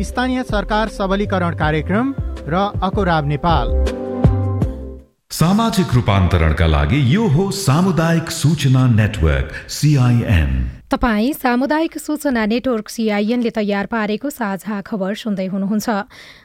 स्थानीय 0.00 0.42
सरकार 0.42 0.88
सबलीकरण 0.88 1.54
कार्यक्रम 1.54 2.12
र 2.48 2.54
अकोराब 2.82 3.26
नेपाल। 3.26 3.68
सामाजिक 5.32 5.94
रूपान्तरणका 5.94 6.66
लागि 6.66 7.00
यो 7.14 7.26
हो 7.28 7.50
सामुदायिक 7.50 8.30
सूचना 8.30 8.86
नेटवर्क 8.86 9.52
सिआइएन 9.68 10.52
तपाईँ 10.86 11.32
सामुदायिक 11.34 11.98
सूचना 11.98 12.44
नेटवर्क 12.46 12.88
सिआइएनले 12.88 13.50
तयार 13.50 13.86
पारेको 13.90 14.30
साझा 14.30 14.80
खबर 14.86 15.14
सुन्दै 15.18 15.46
हुनुहुन्छ। 15.50 15.88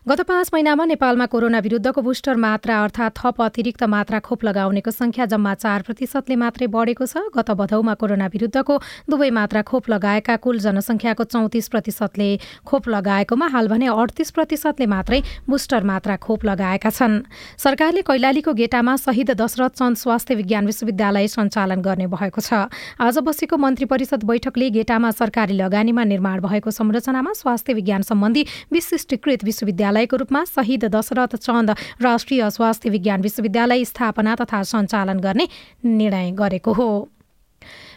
गत 0.10 0.22
पाँच 0.26 0.50
महिनामा 0.54 0.86
नेपालमा 0.90 1.26
कोरोना 1.30 1.60
विरुद्धको 1.62 2.02
बुस्टर 2.02 2.36
मात्रा 2.42 2.74
अर्थात् 2.84 3.18
थप 3.22 3.42
अतिरिक्त 3.42 3.84
मात्रा 3.86 4.20
खोप 4.20 4.44
लगाउनेको 4.44 4.92
संख्या 4.92 5.26
जम्मा 5.30 5.54
चार 5.54 5.82
प्रतिशतले 5.86 6.36
मात्रै 6.42 6.68
बढेको 6.74 7.06
छ। 7.06 7.30
गत 7.38 7.52
भदौमा 7.54 7.94
कोरोना 8.02 8.28
विरुद्धको 8.34 8.78
दुवै 9.06 9.30
मात्रा 9.30 9.62
खोप 9.62 9.90
लगाएका 9.94 10.36
कुल 10.42 10.58
जनसङ्ख्याको 10.58 11.24
चौतिस 11.24 11.70
प्रतिशतले 11.70 12.30
खोप 12.66 12.90
लगाएकोमा 12.90 13.48
हाल 13.54 13.68
भने 13.70 13.94
अडतिस 13.94 14.34
प्रतिशतले 14.34 14.90
मात्रै 14.90 15.22
बुस्टर 15.46 15.86
मात्रा 15.86 16.18
खोप 16.18 16.50
लगाएका 16.50 16.90
छन्। 16.90 17.22
सरकारले 17.62 18.02
कैलालीको 18.10 18.58
गेटामा 18.58 18.98
शहीद 19.06 19.38
दशरथ 19.38 19.78
चन्द 19.78 20.02
स्वास्थ्य 20.02 20.34
विज्ञान 20.34 20.66
विश्वविद्यालय 20.66 21.28
सञ्चालन 21.30 21.86
गर्ने 21.86 22.10
भएको 22.10 22.42
छ। 22.42 22.74
आज 22.98 23.22
बसेको 23.22 23.62
मन्त्री 23.62 23.86
परिषद 23.86 24.30
बैठकले 24.32 24.70
गेटामा 24.70 25.12
सरकारी 25.12 25.58
लगानीमा 25.58 26.04
निर्माण 26.06 26.42
भएको 26.42 26.72
संरचनामा 26.72 27.34
स्वास्थ्य 27.34 27.74
विज्ञान 27.74 28.02
सम्बन्धी 28.10 28.46
विशिष्टीकृत 28.72 29.44
विश्वविद्यालयको 29.44 30.18
रूपमा 30.18 30.44
शहीद 30.56 30.86
दशरथ 30.96 31.36
चन्द 31.38 31.76
राष्ट्रिय 32.02 32.50
स्वास्थ्य 32.50 32.90
विज्ञान 32.90 33.22
विश्वविद्यालय 33.22 33.86
स्थापना 33.86 34.36
तथा 34.36 34.62
सञ्चालन 34.66 35.20
गर्ने 35.20 35.48
निर्णय 35.86 36.32
गरेको 36.44 36.74
हो। 36.74 36.92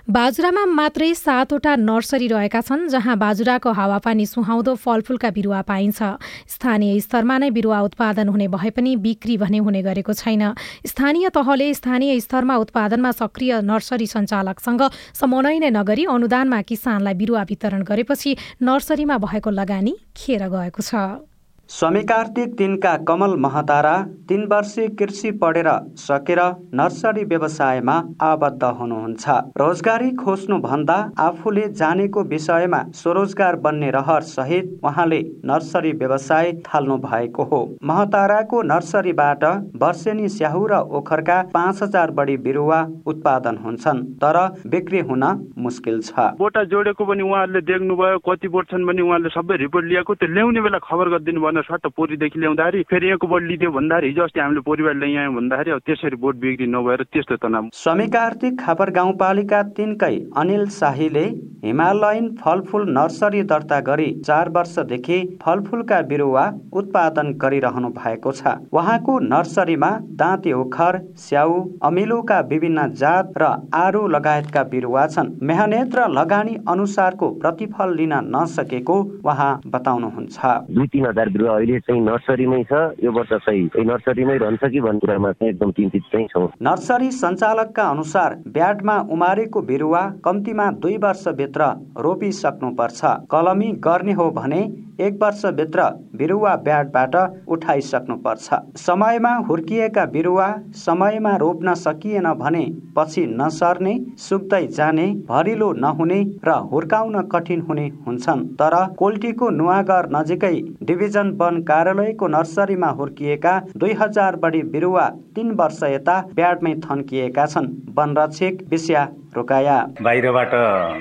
बाजुरामा 0.04 0.64
मात्रै 0.68 1.14
सातवटा 1.16 1.74
नर्सरी 1.80 2.26
रहेका 2.28 2.60
छन् 2.60 2.92
जहाँ 2.92 3.16
बाजुराको 3.16 3.70
हावापानी 3.72 4.26
सुहाउँदो 4.28 4.74
फलफुलका 4.76 5.30
बिरुवा 5.32 5.60
पाइन्छ। 5.64 6.20
स्थानीय 6.44 7.00
स्तरमा 7.00 7.38
नै 7.38 7.48
बिरुवा 7.48 7.80
उत्पादन 7.88 8.28
हुने 8.28 8.48
भए 8.52 8.70
पनि 8.76 8.96
बिक्री 9.00 9.36
भने 9.40 9.58
हुने 9.64 9.80
गरेको 9.80 10.12
छैन। 10.12 10.52
स्थानीय 10.84 11.28
तहले 11.32 11.72
स्थानीय 11.72 12.20
स्तरमा 12.20 12.56
उत्पादनमा 12.60 13.10
सक्रिय 13.16 13.64
नर्सरी 13.64 14.06
सञ्चालकसँग 14.06 14.82
समन्वय 15.16 15.58
नै 15.64 15.70
नगरी 15.72 16.04
अनुदानमा 16.04 16.60
किसानलाई 16.68 17.14
बिरुवा 17.16 17.42
वितरण 17.48 17.82
गरेपछि 17.82 18.36
नर्सरीमा 18.60 19.16
भएको 19.24 19.50
लगानी 19.50 19.96
खेर 20.12 20.48
गएको 20.52 20.82
छ। 20.84 21.24
स्वामी 21.70 22.00
कार्तिक 22.02 22.52
तिनका 22.56 22.96
कमल 23.08 23.34
महतारा 23.40 23.92
तीन 24.28 24.42
वर्षीय 24.46 24.88
कृषि 24.98 25.30
पढेर 25.42 25.68
सकेर 25.98 26.40
नर्सरी 26.74 27.22
व्यवसायमा 27.24 27.94
आबद्ध 28.22 28.64
हुनुहुन्छ। 28.78 29.28
रोजगारी 29.58 30.10
खोज्नु 30.14 30.58
भन्दा 30.60 30.96
आफूले 31.18 31.66
जानेको 31.72 32.22
विषयमा 32.24 32.82
स्वरोजगार 32.94 33.56
बन्ने 33.58 33.90
रहर 33.90 34.22
सहित 34.24 34.80
उहाँले 34.84 35.20
नर्सरी 35.44 35.92
व्यवसाय 35.94 36.52
थाल्नु 36.66 36.96
भएको 37.00 37.44
हो। 37.44 37.62
महताराको 37.82 38.62
नर्सरीबाट 38.64 39.44
वर्षेनी 39.82 40.28
स्याहु 40.28 40.66
र 40.66 40.80
ओखरका 41.00 41.40
पाँच 41.54 41.82
हजार 41.82 42.10
बढी 42.12 42.36
बिरुवा 42.44 42.82
उत्पादन 43.06 43.56
हुन्छन् 43.64 44.04
तर 44.20 44.38
बिक्री 44.68 45.00
हुन 45.00 45.24
मुस्किल 45.58 46.00
छ। 46.02 46.28
बोटा 46.38 46.64
जोडेको 46.66 47.04
पनि 47.04 47.22
उहाँहरूले 47.22 47.60
देख्नुभयो 47.64 48.18
कति 48.28 48.48
बोट 48.48 48.70
छन् 48.70 48.86
भने 48.86 49.02
उहाँले 49.02 49.34
सबै 49.34 49.56
रिपोर्ट 49.64 49.86
ल्याएको 49.86 50.14
त्यो 50.14 50.32
ल्याउने 50.34 50.60
बेला 50.60 50.84
खबर 50.84 51.08
गरिदिनु 51.10 51.52
सट्ट 51.62 51.86
पोरीदेखि 51.96 52.40
ल्याउँदाखेरि 52.40 52.82
फेरि 52.90 53.06
यहाँको 53.06 53.26
बोट 53.26 53.42
लिदियो 53.42 53.70
भन्दाखेरि 53.70 54.08
हिजो 54.08 54.22
अस्ति 54.24 54.40
हामीले 54.40 54.60
परिवार 54.66 54.94
ल्यायौँ 54.94 55.34
भन्दाखेरि 55.34 55.70
अब 55.70 55.80
त्यसरी 55.86 56.16
बोट 56.16 56.36
बिक्री 56.36 56.66
नभएर 56.66 57.02
त्यस्तो 57.12 57.36
तनाव 57.36 57.68
स्वामी 57.74 58.06
कार्तिक 58.08 58.60
खापर 58.60 58.90
गाउँपालिका 58.90 59.62
तिनकै 59.76 60.14
अनिल 60.36 60.66
शाहीले 60.70 61.24
हिमालयन 61.64 62.28
फलफुल 62.40 62.88
नर्सरी 62.90 63.42
दर्ता 63.44 63.80
गरी 63.80 64.10
चार 64.20 64.48
वर्षदेखि 64.56 65.18
फलफुलका 65.42 66.00
बिरुवा 66.04 66.44
उत्पादन 66.72 67.32
गरिरहनु 67.42 67.88
भएको 67.94 68.32
छ। 68.32 68.54
उहाँको 68.72 69.18
नर्सरीमा 69.24 69.90
दाँते 70.14 70.52
ओखर 70.54 70.98
स्याउ 71.18 71.62
अमिलोका 71.82 72.40
विभिन्न 72.50 72.86
जात 72.94 73.32
र 73.38 73.44
आरु 73.74 74.06
लगायतका 74.08 74.62
बिरुवा 74.64 75.06
छन्। 75.06 75.32
मेहनत 75.42 75.94
र 75.96 76.08
लगानी 76.10 76.56
अनुसारको 76.68 77.30
प्रतिफल 77.40 77.94
लिन 77.96 78.12
नसकेको 78.34 78.96
उहाँ 79.24 79.52
बताउनुहुन्छ। 79.66 80.38
दुई 80.70 80.86
तिन 80.86 81.06
हजार 81.06 81.28
बिरुवा 81.44 81.56
अहिले 81.56 81.78
चाहिँ 81.80 82.00
नर्सरीमै 82.00 82.62
छ 82.64 82.72
यो 83.04 83.12
वर्ष 83.12 83.32
चाहिँ 83.44 83.84
नर्सरीमै 83.84 84.36
रहन्छ 84.38 84.64
कि 84.64 84.80
भन्ने 84.80 84.98
कुरामा 84.98 85.32
चाहिँ 85.32 85.52
एकदम 85.52 85.70
चिन्तित 85.70 86.02
चाहिँ 86.12 86.26
छौँ। 86.26 86.48
नर्सरी 86.62 87.10
सञ्चालकका 87.12 87.84
अनुसार 87.84 88.36
ब्याडमा 88.48 88.96
उमारेको 89.12 89.60
बिरुवा 89.60 90.02
कम्तीमा 90.24 90.70
दुई 90.80 90.96
वर्षभित्र 90.96 91.62
रोपिसक्नुपर्छ। 92.00 93.00
कलमी 93.30 93.70
गर्ने 93.84 94.12
हो 94.12 94.30
भने 94.30 94.60
एक 95.00 95.14
वर्षभित्र 95.22 95.82
बिरुवा 96.14 96.54
ब्याडबाट 96.56 97.14
उठाइसक्नुपर्छ। 97.48 98.54
समयमा 98.78 99.34
हुर्किएका 99.48 100.04
बिरुवा 100.06 100.46
समयमा 100.76 101.34
रोप्न 101.36 101.74
सकिएन 101.76 102.32
भने 102.34 102.64
पछि 102.96 103.24
नसर्ने 103.32 103.94
सुक्दै 104.18 104.66
जाने 104.68 105.06
भरिलो 105.28 105.72
नहुने 105.78 106.22
र 106.44 106.52
हुर्काउन 106.72 107.20
कठिन 107.32 107.60
हुने 107.60 107.86
हुन्छन्। 108.06 108.46
तर 108.54 108.76
कोल्टीको 108.94 109.48
नुवागर 109.50 110.08
नजिकै 110.12 110.54
डिभिजन 110.82 111.30
वन 111.40 111.62
कार्यालयको 111.62 112.26
नर्सरीमा 112.28 112.90
हुर्किएका 112.92 113.58
दुई 113.76 113.92
हजार 114.00 114.36
बढी 114.36 114.62
बिरुवा 114.70 115.08
तीन 115.34 115.50
वर्ष 115.54 115.82
यता 115.84 116.20
ब्याडमै 116.34 116.74
थन्किएका 116.84 117.46
छन्। 117.46 117.72
वनरक्षक 117.96 118.64
विषया 118.70 119.06
रोकाया। 119.36 119.76
बाहिरबाट 120.02 120.50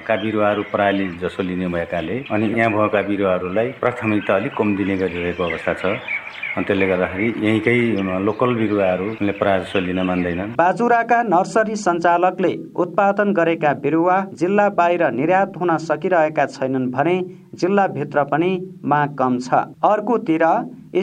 का 0.08 0.16
बिरुवाहरू 0.24 0.64
प्रायले 0.72 1.06
जसो 1.22 1.44
लिने 1.44 1.68
भएकाले 1.68 2.16
अनि 2.32 2.46
यहाँ 2.60 2.72
भएका 2.72 3.02
बिरुवाहरूलाई 3.08 3.68
प्राथमिकता 3.80 4.36
अलिक 4.36 4.54
कम 4.58 4.76
दिने 4.78 4.98
गरिरहेको 4.98 5.44
अवस्था 5.44 5.74
छ। 5.74 5.86
अनि 6.54 6.66
त्यसले 6.66 6.88
गर्दाखेरि 6.88 7.28
यहीँकै 7.42 7.78
लोकल 8.22 8.54
बिरुवाहरूले 8.56 9.34
प्रायः 9.34 9.60
जसो 9.60 9.80
लिन 9.80 10.02
मान्दैनन्। 10.06 10.54
बाजुराका 10.58 11.22
नर्सरी 11.26 11.76
सञ्चालकले 11.76 12.52
उत्पादन 12.76 13.34
गरेका 13.34 13.72
बिरुवा 13.82 14.18
जिल्ला 14.34 14.68
बाहिर 14.78 15.04
निर्यात 15.12 15.58
हुन 15.62 15.78
सकिरहेका 15.82 16.46
छैनन् 16.48 16.92
भने 16.92 17.16
जिल्लाभित्र 17.54 18.24
पनि 18.24 18.52
माग 18.86 19.16
कम 19.16 19.38
छ। 19.40 19.54
अर्कोतिर 19.86 20.46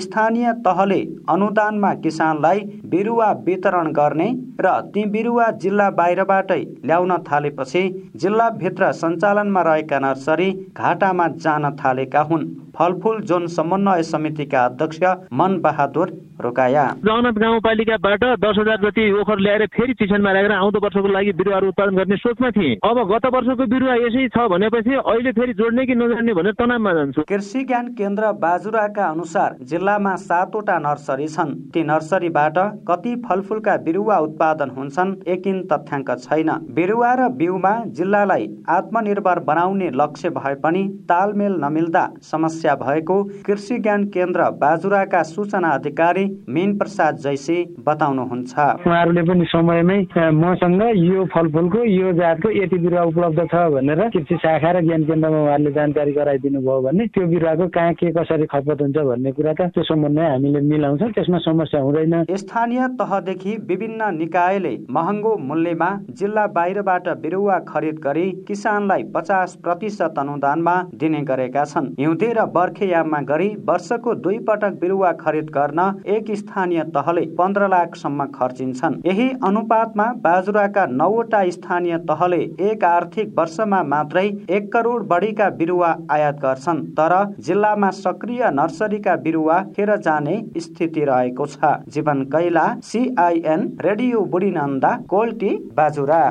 स्थानीय 0.00 0.52
तहले 0.64 1.00
अनुदानमा 1.28 1.92
किसानलाई 2.02 2.60
बिरुवा 2.86 3.30
वितरण 3.46 3.90
गर्ने 3.92 4.28
र 4.60 4.70
ती 4.94 5.04
बिरुवा 5.10 5.50
जिल्ला 5.62 5.88
बाहिरबाटै 5.92 6.60
ल्याउन 6.84 7.16
थालेपछि 7.28 7.82
जिल्लाभित्र 8.16 8.92
सञ्चालनमा 8.94 9.62
रहेका 9.62 9.98
नर्सरी 9.98 10.50
घाटामा 10.76 11.26
जान 11.38 11.70
थालेका 11.76 12.20
हुन्। 12.22 12.48
फलफुल 12.76 13.20
जोन 13.22 13.46
समन्वय 13.50 14.02
समितिका 14.04 14.64
अध्यक्ष 14.64 15.02
मन 15.32 15.58
बहादुर 15.60 16.08
रोकाया। 16.40 16.84
जगन्नाथ 17.00 17.40
गाउँपालिकाबाट 17.40 18.24
दस 18.40 18.58
हजार 18.58 18.78
जति 18.80 19.10
ओखर 19.20 19.38
ल्याएर 19.38 19.66
फेरि 19.74 19.94
चिसनमा 19.94 20.32
राखेर 20.32 20.52
आउँदो 20.52 20.78
वर्षको 20.78 21.08
लागि 21.08 21.32
बिरुवाहरू 21.32 21.68
उत्पादन 21.68 21.96
गर्ने 21.96 22.16
सोचमा 22.16 22.50
थिएँ। 22.50 22.76
अब 22.84 22.98
गत 23.10 23.26
वर्षको 23.34 23.66
बिरुवा 23.66 23.94
यसै 23.96 24.28
छ 24.28 24.46
भनेपछि 24.48 24.94
अहिले 24.94 25.32
फेरि 25.32 25.52
जोड्ने 25.54 25.86
कि 25.86 25.94
नजान्ने 25.94 26.32
भनेर 26.40 26.52
तनावमा 26.56 26.92
जान्छु। 26.94 27.22
कृषि 27.28 27.62
ज्ञान 27.68 27.86
केन्द्र 27.92 28.30
बाजुराका 28.40 29.04
अनुसार 29.06 29.56
जिल्लामा 29.70 30.14
सातवटा 30.18 30.76
नर्सरी 30.80 31.26
छन्। 31.28 31.50
ती 31.68 31.82
नर्सरीबाट 31.84 32.58
कति 32.88 33.12
फलफुलका 33.26 33.76
बिरुवा 33.84 34.16
उत्पादन 34.18 34.70
हुन्छन् 34.76 35.12
एकिन 35.28 35.60
तथ्याङ्क 35.68 36.10
छैन। 36.18 36.50
बिरुवा 36.72 37.12
र 37.14 37.28
बिउमा 37.36 37.72
जिल्लालाई 37.92 38.46
आत्मनिर्भर 38.68 39.38
बनाउने 39.44 39.90
लक्ष्य 39.92 40.30
भए 40.30 40.54
पनि 40.64 40.82
तालमेल 41.10 41.58
नमिल्दा 41.60 42.04
समस्या 42.30 42.74
भएको 42.76 43.16
कृषि 43.46 43.78
ज्ञान 43.78 44.04
केन्द्र 44.08 44.48
बाजुराका 44.56 45.22
सूचना 45.32 45.74
अधिकारी 45.76 46.24
मिन 46.48 46.76
प्रसाद 46.78 47.20
जैसी 47.26 47.58
बताउनुहुन्छ। 47.84 48.52
उहाँहरूले 48.80 49.22
पनि 49.28 49.44
समयमै 49.52 49.98
मसँग 50.40 50.82
यो 51.04 51.24
फलफुलको 51.36 51.84
यो 51.90 52.12
जातको 52.16 52.56
यति 52.56 52.78
बिरुवा 52.78 53.04
उपलब्ध 53.12 53.46
छ 53.52 53.68
भनेर 53.76 54.08
कृषि 54.08 54.40
शाखा 54.40 54.70
र 54.72 54.84
ज्ञान 54.88 55.04
केन्द्रमा 55.04 55.44
उहाँहरूले 55.44 55.76
जानकारी 55.78 56.18
गराइदिनु 56.30 56.60
भयो 56.60 56.80
भने 56.82 57.06
त्यो 57.10 57.26
बिरुवाको 57.26 57.66
कहाँ 57.74 57.92
के 57.94 58.10
कसरी 58.14 58.46
खपत 58.46 58.80
हुन्छ 58.80 58.98
भन्ने 59.02 59.30
कुरा 59.32 59.52
त 59.52 59.60
त्यो 59.74 59.82
सम्बन्धमा 59.82 60.28
हामीले 60.30 60.60
मिलाउँछौँ 60.62 61.10
त्यसमा 61.10 61.38
समस्या 61.42 61.80
हुँदैन। 61.82 62.14
स्थानीय 62.30 62.86
तहदेखि 62.94 63.56
विभिन्न 63.66 64.14
निकायले 64.16 64.74
महँगो 64.90 65.36
मूल्यमा 65.42 65.90
जिल्ला 66.14 66.46
बाहिरबाट 66.54 67.08
बिरुवा 67.22 67.58
खरिद 67.66 67.98
गरी 67.98 68.30
किसानलाई 68.48 69.02
पचास 69.14 69.56
प्रतिशत 69.62 70.18
अनुदानमा 70.18 70.74
दिने 70.94 71.22
गरेका 71.26 71.64
छन्। 71.64 71.90
हिउँदे 71.98 72.32
र 72.32 72.44
बर्खेयाममा 72.54 73.20
गरी 73.26 73.48
वर्षको 73.66 74.14
दुई 74.22 74.38
पटक 74.46 74.78
बिरुवा 74.80 75.12
खरिद 75.20 75.50
गर्न 75.50 75.80
एक 76.08 76.30
स्थानीय 76.36 76.82
तहले 76.94 77.26
पन्ध्र 77.38 77.68
लाखसम्म 77.68 78.26
खर्चिन्छन्। 78.30 79.00
यही 79.06 79.28
अनुपातमा 79.44 80.06
बाजुराका 80.22 80.86
नौवटा 80.94 81.42
स्थानीय 81.50 81.98
तहले 82.06 82.40
एक 82.70 82.84
आर्थिक 82.84 83.34
वर्षमा 83.38 83.82
मात्रै 83.84 84.26
एक 84.50 84.72
करोड 84.72 85.06
बढीका 85.08 85.48
बिरुवा 85.58 85.90
आयात 86.20 86.38
गर्छन् 86.38 86.84
तर 86.92 87.12
जिल्लामा 87.40 87.90
सक्रिय 87.96 88.50
नर्सरीका 88.52 89.16
बिरुवा 89.24 89.58
खेर 89.72 89.96
जाने 89.98 90.36
स्थिति 90.58 91.04
रहेको 91.06 91.46
छ। 91.48 91.72
Jiwan 91.88 92.22
Kaila 92.28 92.66
CIN 92.84 93.60
radio 93.80 94.20
Budhinanda 94.30 94.92
Kolti 95.08 95.52
Bajura. 95.72 96.22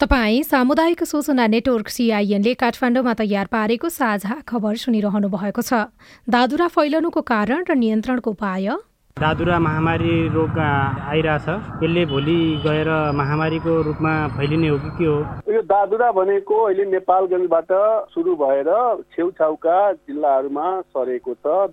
तपाईँ 0.00 0.42
सामुदायिक 0.42 1.02
सूचना 1.04 1.46
नेटवर्क 1.46 1.88
सिआइएनले 1.88 2.52
काठमाडौँमा 2.54 3.12
तयार 3.14 3.46
पारेको 3.48 3.88
साझा 3.88 4.34
खबर 4.44 4.76
सुनिरहनु 4.76 5.28
भएको 5.30 5.62
छ। 5.62 5.88
दादुरा 6.28 6.66
फैलनुको 6.68 7.20
कारण 7.24 7.64
र 7.64 7.74
नियन्त्रणको 7.74 8.30
उपाय? 8.30 8.68
दादुरा 9.16 9.58
महामारी 9.58 10.28
रोग 10.28 10.58
आइरहेछ। 10.60 11.48
यसले 11.82 12.04
भोलि 12.06 12.60
गएर 12.64 12.88
महामारीको 13.16 13.72
रूपमा 13.82 14.12
फैलिने 14.36 14.68
हो 14.68 14.76
कि 14.78 14.90
के 14.98 15.04
हो? 15.04 15.16
यो 15.48 15.62
दादुरा 15.64 16.10
भनेको 16.12 16.56
अहिले 16.64 16.84
नेपालगञ्जबाट 16.84 17.72
सुरु 18.12 18.34
भएर 18.36 18.68
छेउछाउका 19.16 19.78
जिल्लाहरूमा 20.04 20.66
सरेको 20.92 21.32
छ। 21.32 21.72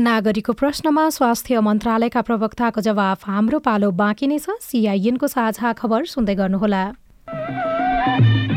नागरिकको 0.00 0.52
प्रश्नमा 0.52 1.08
स्वास्थ्य 1.10 1.60
मन्त्रालयका 1.60 2.22
प्रवक्ताको 2.22 2.80
जवाफ 2.80 3.28
हाम्रो 3.28 3.58
पालो 3.68 3.90
बाँकी 3.92 4.26
नै 4.26 4.38
छ। 4.40 4.56
सिआइएनको 4.64 5.26
साझा 5.28 5.72
खबर 5.76 6.04
सुन्दै 6.08 6.34
गर्नुहोला। 6.40 6.84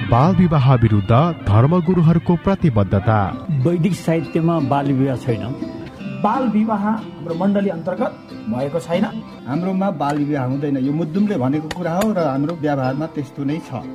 बाल 0.08 0.36
विवाह 0.40 0.74
विरुद्ध 0.80 1.14
धर्मगुरुहरूको 1.52 2.36
प्रतिबद्धता। 2.44 3.22
वैदिक 3.68 3.94
साहित्यमा 4.00 4.60
बाल 4.72 4.92
विवाह 4.96 5.18
छैन। 5.20 5.75
बाल 6.26 6.48
विवाह 6.50 6.84
हाम्रो 6.86 7.36
मण्डली 7.36 7.70
अन्तर्गत 7.70 8.14
भएको 8.50 8.80
छैन। 8.80 9.06
हाम्रोमा 9.48 9.90
बाल 10.02 10.18
विवाह 10.20 10.46
हुँदैन। 10.46 10.78
यो 10.86 10.94
मुद्दुमले 10.94 11.38
भनेको 11.38 11.68
कुरा 11.78 11.94
हो 11.96 12.12
र 12.18 12.26
हाम्रो 12.26 12.54
व्यवहारमा 12.62 13.06
त्यस्तो 13.14 13.44
नै 13.46 13.60
छ। 13.68 13.86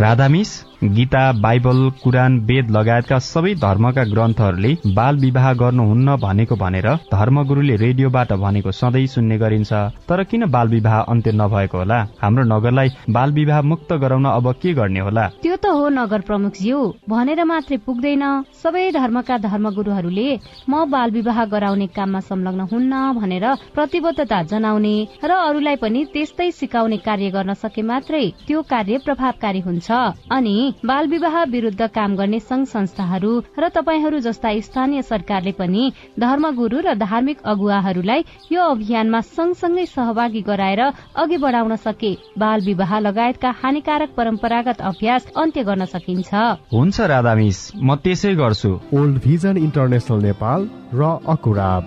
राधामिस 0.00 0.50
गीता 0.96 1.22
बाइबल 1.40 1.78
कुरान 2.02 2.38
वेद 2.48 2.70
लगायतका 2.70 3.18
सबै 3.20 3.54
धर्मका 3.62 4.04
ग्रन्थहरूले 4.12 4.70
बाल 4.96 5.16
विवाह 5.24 5.52
गर्नुहुन्न 5.62 6.16
भनेको 6.16 6.56
भनेर 6.56 6.88
धर्मगुरुले 7.12 7.76
रेडियोबाट 7.76 8.32
भनेको 8.44 8.70
सधैँ 8.72 9.06
सुन्ने 9.06 9.38
गरिन्छ। 9.38 9.72
तर 10.08 10.22
किन 10.24 10.46
बाल 10.50 10.68
विवाह 10.68 10.96
अन्त्य 11.04 11.32
नभएको 11.32 11.78
होला? 11.78 11.98
हाम्रो 12.22 12.44
नगरलाई 12.54 12.88
बाल 13.10 13.32
विवाह 13.32 13.60
मुक्त 13.62 13.92
गराउन 14.02 14.24
अब 14.30 14.52
के 14.62 14.72
गर्ने 14.74 15.00
होला? 15.00 15.26
त्यो 15.42 15.49
त 15.62 15.66
हो 15.76 15.88
नगर 15.88 16.20
प्रमुखज्यू। 16.28 16.78
भनेर 17.08 17.40
मात्रै 17.44 17.76
पुग्दैन। 17.86 18.24
सबै 18.60 18.84
धर्मका 18.92 19.36
धर्मगुरुहरूले 19.38 20.28
म 20.68 20.84
बाल 20.88 21.10
विवाह 21.10 21.38
गराउने 21.52 21.86
काममा 21.96 22.20
संलग्न 22.20 22.60
हुन्न 22.72 22.94
भनेर 23.18 23.44
प्रतिबद्धता 23.74 24.38
जनाउने 24.50 24.94
र 25.24 25.30
अरूलाई 25.30 25.76
पनि 25.76 26.04
त्यस्तै 26.12 26.50
सिकाउने 26.52 26.98
कार्य 27.06 27.30
गर्न 27.36 27.54
सके 27.54 27.82
मात्रै 27.82 28.24
त्यो 28.46 28.62
कार्य 28.72 28.98
प्रभावकारी 29.04 29.60
हुन्छ। 29.60 29.88
अनि 30.30 30.56
बाल 30.84 31.06
विवाह 31.08 31.36
विरूद्ध 31.52 31.82
काम 31.90 32.16
गर्ने 32.16 32.40
संघ 32.40 32.64
संस्थाहरू 32.66 33.32
र 33.58 33.68
तपाईँहरू 33.76 34.18
जस्ता 34.20 34.52
स्थानीय 34.60 35.02
सरकारले 35.02 35.52
पनि 35.60 35.92
धर्मगुरू 36.18 36.80
र 36.80 36.94
धार्मिक 36.96 37.38
अगुवाहरूलाई 37.44 38.24
यो 38.52 38.62
अभियानमा 38.70 39.20
सँगसँगै 39.28 39.86
सहभागी 39.88 40.42
गराएर 40.42 40.82
अघि 41.16 41.36
बढाउन 41.36 41.76
सके। 41.76 42.12
बाल 42.38 42.60
विवाह 42.62 42.98
लगायतका 43.00 43.50
हानिकारक 43.62 44.10
परम्परागत 44.16 44.80
अभ्यास 44.90 45.26
अन्त्य 45.50 45.62
गर्न 45.66 45.84
सकिन्छ। 45.84 46.30
हुन्छ 46.70 47.00
राधा 47.10 47.34
मिस 47.34 47.58
म 47.74 47.98
त्यसै 47.98 48.34
गर्छु। 48.38 48.70
ओल्ड 48.94 49.16
भिजन 49.18 49.56
इन्टरनेसनल 49.58 50.20
नेपाल 50.22 50.60
र 50.94 51.02
अकुराब। 51.26 51.84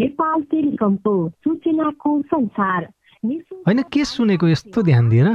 नेपाल 0.00 0.38
टेलिकमको 0.48 1.12
सूचनाको 1.44 2.10
संसार। 2.32 2.80
होइन 3.68 3.80
के 3.92 4.04
सुनेको 4.04 4.46
यस्तो 4.48 4.82
ध्यान 4.88 5.04
दिएर 5.12 5.28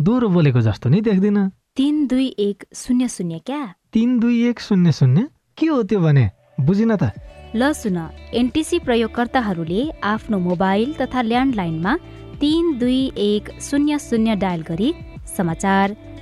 दोहोरो 0.00 0.28
बोलेको 0.32 0.60
जस्तो 0.64 0.88
नि 0.88 1.00
देख्दिन। 1.04 1.38
तिन 1.76 2.06
दुई 2.08 2.26
एक 2.40 2.64
शून्य 2.72 3.08
शून्य 3.08 3.38
क्या? 3.44 3.62
तिन 3.92 4.18
दुई 4.18 4.36
एक 4.48 4.60
शून्य 4.60 4.92
शून्य? 4.92 5.28
के 5.58 5.66
हो 5.66 5.82
त्यो 5.84 6.00
भने? 6.00 6.24
बुझिन 6.60 6.96
त। 6.96 7.12
ल 7.56 7.72
सुन 7.72 7.98
एनटिसी 8.32 8.78
प्रयोगकर्ताहरूले 8.78 9.82
आफ्नो 10.00 10.38
मोबाइल 10.38 10.88
तथा 11.00 11.20
ल्यान्डलाइनमा 11.22 11.92
तिन 12.40 12.64
दुई 12.80 13.12
एक 13.16 13.44
शून्य 13.60 13.98
शून्य 13.98 14.34
डायल 14.36 14.62
गरी 14.62 14.90
समाचार 15.36 15.96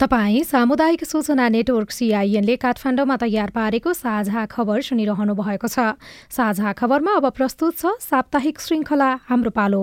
तपाईँ 0.00 0.42
सामुदायिक 0.46 1.02
सूचना 1.04 1.48
नेटवर्क 1.50 1.90
सिआइएनले 1.90 2.54
काठमाडौँमा 2.62 3.16
तयार 3.18 3.50
पारेको 3.50 3.92
साझा 3.98 4.44
खबर 4.46 4.80
सुनिरहनु 4.86 5.34
भएको 5.34 5.66
छ। 5.66 5.98
साझा 6.30 6.72
खबरमा 6.78 7.12
अब 7.18 7.26
प्रस्तुत 7.34 7.74
छ 7.74 7.98
साप्ताहिक 8.06 8.60
श्रृङ्खला 8.62 9.10
हाम्रो 9.26 9.50
पालो। 9.50 9.82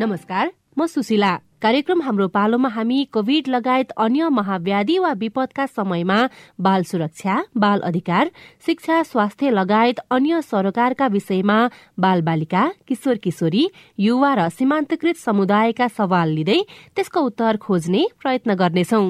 नमस्कार 0.00 0.52
म 0.78 0.86
सुशीला। 0.88 1.51
कार्यक्रम 1.62 2.00
हाम्रो 2.02 2.26
पालोमा 2.28 2.68
हामी 2.68 3.04
कोविड 3.12 3.48
लगायत 3.48 3.90
अन्य 3.94 4.28
महाव्याधि 4.28 4.98
वा 4.98 5.12
विपदका 5.12 5.66
समयमा 5.66 6.16
बाल 6.60 6.82
सुरक्षा 6.82 7.36
बाल 7.56 7.80
अधिकार 7.80 8.30
शिक्षा 8.66 9.02
स्वास्थ्य 9.02 9.50
लगायत 9.50 9.98
अन्य 10.10 10.40
सरोकारका 10.42 11.06
विषयमा 11.06 11.58
बाल 12.00 12.22
बालिका 12.22 12.66
किशोर 12.88 13.16
किशोरी 13.22 13.64
युवा 13.98 14.34
र 14.34 14.48
सीमान्तकृत 14.58 15.16
समुदायका 15.18 15.88
सवाल 15.88 16.28
लिँदै 16.34 16.60
त्यसको 16.96 17.20
उत्तर 17.22 17.56
खोज्ने 17.62 18.06
प्रयत्न 18.20 18.54
गर्नेछौ। 18.58 19.02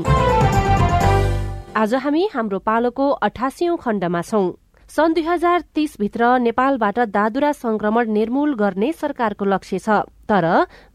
आज 1.73 1.95
हामी 2.05 2.29
हाम्रो 2.35 2.59
पालोको 2.69 3.09
अठासीौं 3.29 3.77
खण्डमा 3.81 4.23
छौं। 4.23 4.47
सन् 4.91 5.15
दुई 5.15 5.25
हजार 5.25 5.61
तीसभित्र 5.75 6.38
नेपालबाट 6.38 6.99
दादुरा 7.09 7.53
संक्रमण 7.57 8.12
निर्मूल 8.12 8.55
गर्ने 8.55 8.93
सरकारको 8.93 9.45
लक्ष्य 9.45 9.79
छ। 9.79 10.05
तर 10.28 10.46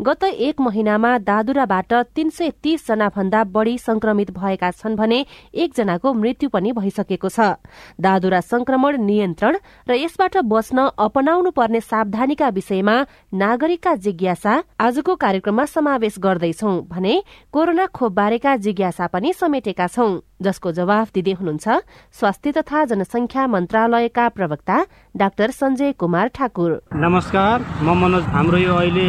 गत 0.01 0.23
एक 0.23 0.61
महिनामा 0.61 1.17
दादुराबाट 1.19 1.93
तीन 2.15 2.29
सय 2.29 2.51
तीसजना 2.63 3.09
भन्दा 3.15 3.43
बढ़ी 3.45 3.77
संक्रमित 3.77 4.31
भएका 4.31 4.71
छन् 4.71 4.95
भने 4.95 5.25
एकजनाको 5.53 6.13
मृत्यु 6.13 6.49
पनि 6.49 6.71
भइसकेको 6.71 7.29
छ। 7.29 7.39
दादुरा 7.99 8.39
संक्रमण 8.43 8.97
नियन्त्रण 9.03 9.57
र 9.89 9.93
यसबाट 9.95 10.37
बच्न 10.45 10.87
अपनाउनु 10.97 11.51
पर्ने 11.51 11.81
सावधानीका 11.81 12.49
विषयमा 12.49 12.95
नागरिकका 13.35 13.95
जिज्ञासा 13.97 14.53
आजको 14.79 15.15
कार्यक्रममा 15.15 15.65
समावेश 15.67 16.19
गर्दैछौ 16.19 16.71
भने 16.89 17.21
कोरोना 17.53 17.85
खोप 17.91 18.11
बारेका 18.13 18.55
जिज्ञासा 18.57 19.07
पनि 19.07 19.33
समेटेका 19.33 19.87
छौं। 19.87 20.11
जसको 20.37 20.71
जवाफ 20.71 21.11
दिँदै 21.13 21.31
हुनुहुन्छ 21.33 21.67
स्वास्थ्य 22.13 22.51
तथा 22.51 22.83
जनसंख्या 22.85 23.45
मन्त्रालयका 23.47 24.27
प्रवक्ता 24.29 24.75
डाक्टर 25.17 25.51
सञ्जय 25.51 25.91
कुमार 25.97 26.27
ठाकुर। 26.35 26.71
नमस्कार 26.95 27.61
म 27.81 27.93
मनोज। 27.97 28.23
हाम्रो 28.33 28.57
यो 28.57 28.73
अहिले 28.75 29.05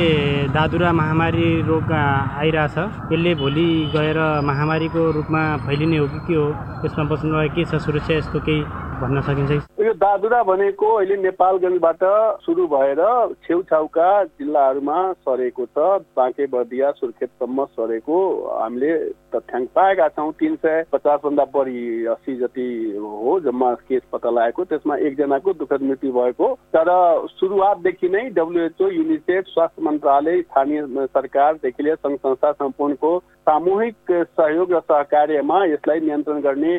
दादुरा 0.57 0.93
महामारी 0.93 1.49
रोग 1.69 1.93
आइरहेछ। 1.93 2.77
यसले 3.13 3.35
भोलि 3.37 3.69
गएर 3.93 4.19
महामारीको 4.49 5.03
रूपमा 5.13 5.43
फैलिने 5.67 5.99
हो 5.99 6.07
कि 6.09 6.21
के 6.25 6.35
हो 6.35 6.47
यसमा 6.85 7.05
बस्नुलाई 7.13 7.49
के 7.53 7.65
छ 7.65 7.83
सुरक्षा 7.85 8.15
यस्तो 8.15 8.41
केही 8.41 8.61
भन्न 8.99 9.21
सकिन्छ। 9.23 9.53
यो 9.81 9.93
दादुरा 9.95 10.43
भनेको 10.43 10.87
अहिले 10.95 11.17
नेपालगञ्जबाट 11.23 12.03
सुरु 12.45 12.67
भएर 12.67 13.01
छेउछाउका 13.47 14.09
जिल्लाहरूमा 14.25 14.99
सरेको 15.13 15.67
छ। 15.67 15.79
बाँके 16.17 16.47
बर्दिया 16.47 16.91
सुर्खेतसम्म 16.99 17.65
सरेको 17.79 18.19
हामीले 18.59 18.91
तथ्याङ्क 19.35 19.69
पाएका 19.75 20.09
छौँ। 20.09 20.33
तिन 20.35 20.57
सय 20.57 20.85
पचासभन्दा 20.93 21.45
बढी 21.55 22.05
अस्सी 22.11 22.37
जति 22.37 22.69
हो 22.99 23.39
जम्मा 23.47 23.73
केस 23.87 24.03
पत्ता 24.13 24.31
लागेको। 24.31 24.65
त्यसमा 24.65 24.97
एकजनाको 25.07 25.53
दुःखद 25.55 25.83
मृत्यु 25.83 26.13
भएको। 26.13 26.47
तर 26.75 26.91
सुरुवातदेखि 27.39 28.09
नै 28.09 28.25
डब्लुएचओ 28.35 28.91
युनिसेफ 28.91 29.45
स्वास्थ्य 29.55 29.83
मन्त्रालय 29.83 30.43
स्थानीय 30.43 30.87
सरकारदेखि 31.15 31.83
लिएर 31.83 31.97
सङ्घ 31.97 32.17
संस्था 32.19 32.53
सम्पूर्णको 32.53 33.17
सामूहिक 33.49 34.11
सहयोग 34.37 34.73
र 34.73 34.79
सहकार्यमा 34.81 35.59
यसलाई 35.65 36.01
नियन्त्रण 36.01 36.41
गर्ने 36.41 36.73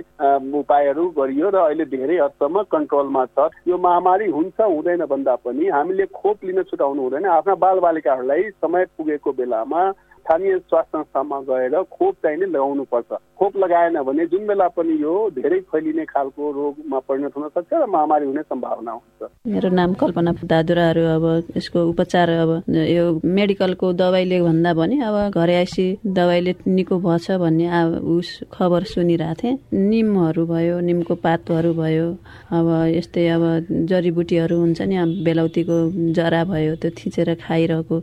उपायहरू 0.53 1.05
गरियो 1.17 1.49
र 1.49 1.57
अहिले 1.65 1.85
धेरै 1.89 2.17
हदसम्म 2.17 2.61
कन्ट्रोलमा 2.69 3.23
छ। 3.25 3.49
यो 3.67 3.77
महामारी 3.77 4.27
हुन्छ 4.29 4.59
हुँदैन 4.61 5.05
भन्दा 5.09 5.35
पनि 5.45 5.65
हामीले 5.67 6.05
खोप 6.13 6.45
लिन 6.45 6.61
छुटाउनु 6.69 7.01
हुँदैन। 7.01 7.25
आफ्ना 7.25 7.55
बालबालिकाहरूलाई 7.65 8.43
समय 8.61 8.85
पुगेको 8.97 9.31
बेलामा 9.33 9.81
स्थानीय 10.19 10.57
स्वास्थ्य 10.59 10.97
संस्थामा 10.97 11.39
गएर 11.49 11.81
खोप 11.87 12.15
चाहिँ 12.23 12.37
नै 12.39 12.45
लगाउनु 12.45 12.83
पर्छ। 12.91 13.11
खोप 13.39 13.57
लगाएन 13.57 13.95
भने 14.03 14.25
जुन 14.27 14.47
बेला 14.47 14.67
पनि 14.75 14.93
यो 15.01 15.13
धेरै 15.31 15.59
फैलिने 15.71 16.05
खालको 16.05 16.51
रोगमा 16.51 16.99
परिणत 17.07 17.33
हुन 17.37 17.47
सक्छ 17.55 17.71
र 17.73 17.85
महामारी 17.87 18.25
हुने 18.25 18.41
सम्भावना 18.43 18.91
हुन्छ। 18.91 19.29
मेरो 19.47 19.69
नाम 19.79 19.93
कल्पना 20.01 20.31
दादुराहरू 20.43 21.03
अब 21.15 21.25
यसको 21.57 21.79
उपचार 21.89 22.29
अब 22.29 22.51
यो 22.67 23.05
मेडिकलको 23.23 23.93
दबाईले 23.95 24.41
भन्दा 24.41 24.73
पनि 24.75 24.99
अब 24.99 25.15
घरै 25.31 25.55
आइसी 25.55 25.87
दबाईले 26.19 26.53
निको 26.67 26.99
भएछ 26.99 27.31
भन्ने 27.39 27.67
उस 28.15 28.29
खबर 28.51 28.83
सुनिरहेको 28.91 29.39
थिएँ। 29.41 29.57
निमहरू 29.89 30.45
भयो 30.45 30.79
निमको 30.83 31.15
पातहरू 31.23 31.73
भयो 31.79 32.07
अब 32.51 32.67
यस्तै 32.97 33.27
अब 33.35 33.43
जडीबुटीहरू 33.89 34.55
हुन्छ 34.59 34.81
नि 34.81 35.23
बेलौतीको 35.23 35.77
जरा 36.13 36.43
भयो 36.51 36.75
त्यो 36.81 36.91
थिचेर 36.99 37.33
खाइरहेको 37.47 37.97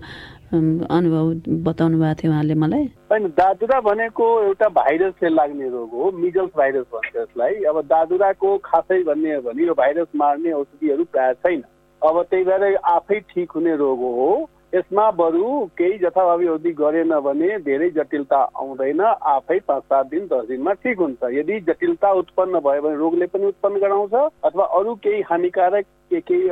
अनुभव 0.53 1.27
बताउनु 1.65 1.99
भएको 1.99 2.15
थियो 2.15 2.33
उहाँले 2.33 2.55
मलाई। 2.55 2.85
होइन 3.11 3.27
दादुरा 3.39 3.81
भनेको 3.81 4.25
एउटा 4.43 4.69
भाइरसले 4.69 5.29
लाग्ने 5.29 5.69
रोग 5.69 5.91
हो 5.91 6.11
मिजल्स 6.15 6.51
भाइरस 6.57 6.85
भन्छ 6.95 7.17
यसलाई। 7.17 7.55
अब 7.65 7.81
दादुराको 7.87 8.59
खासै 8.65 9.03
भन्ने 9.03 9.35
हो 9.35 9.41
भने 9.43 9.67
यो 9.67 9.75
भाइरस 9.75 10.09
मार्ने 10.17 10.53
औषधिहरू 10.53 11.05
प्रायः 11.05 11.33
छैन। 11.33 11.63
अब 12.03 12.23
त्यही 12.23 12.45
भएर 12.45 12.77
आफै 12.77 13.21
ठिक 13.21 13.51
हुने 13.51 13.77
रोग 13.77 13.99
हो। 13.99 14.51
यसमा 14.75 15.11
बरु 15.11 15.49
केही 15.79 15.99
जथाभावी 15.99 16.47
अवधि 16.47 16.71
गरेन 16.73 17.13
भने 17.21 17.59
धेरै 17.65 17.89
जटिलता 17.91 18.39
आउँदैन। 18.57 19.01
आफै 19.01 19.59
पाँच 19.69 19.83
सात 19.83 20.07
दिन 20.07 20.27
दस 20.27 20.47
दिनमा 20.49 20.73
ठिक 20.83 20.99
हुन्छ। 20.99 21.23
यदि 21.33 21.61
जटिलता 21.69 22.11
उत्पन्न 22.13 22.61
भयो 22.61 22.83
भने 22.83 22.97
रोगले 22.97 23.27
पनि 23.27 23.47
उत्पन्न 23.47 23.79
गराउँछ 23.81 24.15
अथवा 24.45 24.65
अरू 24.79 24.95
केही 25.05 25.21
हानिकारक 25.31 25.85
के 26.11 26.21
केही 26.21 26.49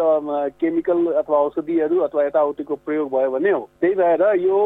केमिकल 0.60 1.06
अथवा 1.12 1.38
औषधिहरू 1.38 1.98
अथवा 2.00 2.24
यताउतिको 2.24 2.74
प्रयोग 2.86 3.10
भयो 3.10 3.30
भने 3.30 3.50
हो। 3.50 3.68
त्यही 3.80 3.94
भएर 3.94 4.22
यो 4.40 4.58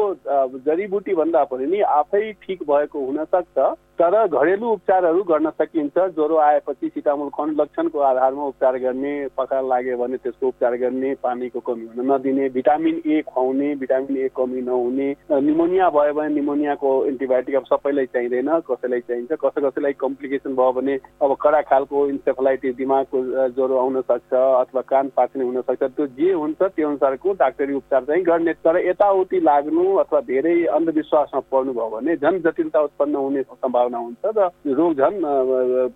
जडीबुटी 0.65 1.13
भन्दा 1.15 1.43
पनि 1.51 1.81
आफै 1.81 2.31
ठिक 2.43 2.63
भएको 2.69 3.05
हुन 3.05 3.23
सक्छ। 3.25 3.57
तर 3.99 4.15
घरेलु 4.27 4.67
उपचारहरू 4.71 5.23
गर्न 5.29 5.49
सकिन्छ। 5.51 5.97
ज्वरो 6.15 6.35
आएपछि 6.39 6.87
सिटामोल 6.89 7.29
खुवाउने 7.29 7.55
लक्षणको 7.61 7.99
आधारमा 7.99 8.43
उपचार 8.45 8.77
गर्ने 8.79 9.11
पखाल 9.37 9.65
लाग्यो 9.69 9.97
भने 9.97 10.17
त्यसको 10.17 10.47
उपचार 10.47 10.75
गर्ने 10.79 11.13
पानीको 11.23 11.59
कमी 11.59 11.85
हुन 11.95 12.11
नदिने 12.11 12.47
भिटामिन 12.49 13.01
ए 13.05 13.21
खुवाउने 13.27 13.73
भिटामिन 13.75 14.17
ए 14.17 14.29
कमी 14.35 14.61
नहुने 14.61 15.09
निमोनिया 15.43 15.89
भयो 15.89 16.13
भने 16.13 16.33
निमोनियाको 16.35 16.89
एन्टिबायोटिक 17.05 17.55
अब 17.55 17.65
सबैलाई 17.65 18.05
चाहिँदैन 18.15 18.49
कसैलाई 18.71 18.99
चाहिन्छ। 19.09 19.31
कसै 19.43 19.61
कसैलाई 19.67 19.93
कम्प्लिकेसन 19.99 20.55
भयो 20.55 20.71
भने 20.79 20.95
अब 21.19 21.35
कडा 21.41 21.61
खालको 21.67 22.07
इन्सेफलाइटिस 22.07 22.75
दिमागको 22.75 23.23
ज्वरो 23.51 23.77
आउन 23.79 24.01
सक्छ 24.01 24.33
अथवा 24.33 24.81
कान 24.87 25.11
पाक्ने 25.17 25.43
हुन 25.43 25.61
सक्छ। 25.61 25.83
त्यो 25.83 26.07
जे 26.15 26.31
हुन्छ 26.31 26.61
त्यो 26.63 26.87
अनुसारको 26.87 27.33
डाक्टरी 27.43 27.73
उपचार 27.73 28.03
चाहिँ 28.05 28.23
गर्ने। 28.23 28.53
तर 28.63 28.79
यताउति 28.87 29.39
लाग्नु 29.43 29.85
अथवा 29.97 30.19
धेरै 30.31 30.55
अन्धविश्वासमा 30.79 31.39
पर्नु 31.51 31.73
भयो 31.73 31.89
भने 31.89 32.15
झन् 32.15 32.41
जटिलता 32.47 32.79
उत्पन्न 32.87 33.15
हुने 33.15 33.43
सम्भावना 33.43 33.88
सम्भावना 33.89 33.97
हुन्छ 33.97 34.37
र 34.37 34.75
रोग 34.77 34.93
झन् 34.93 35.17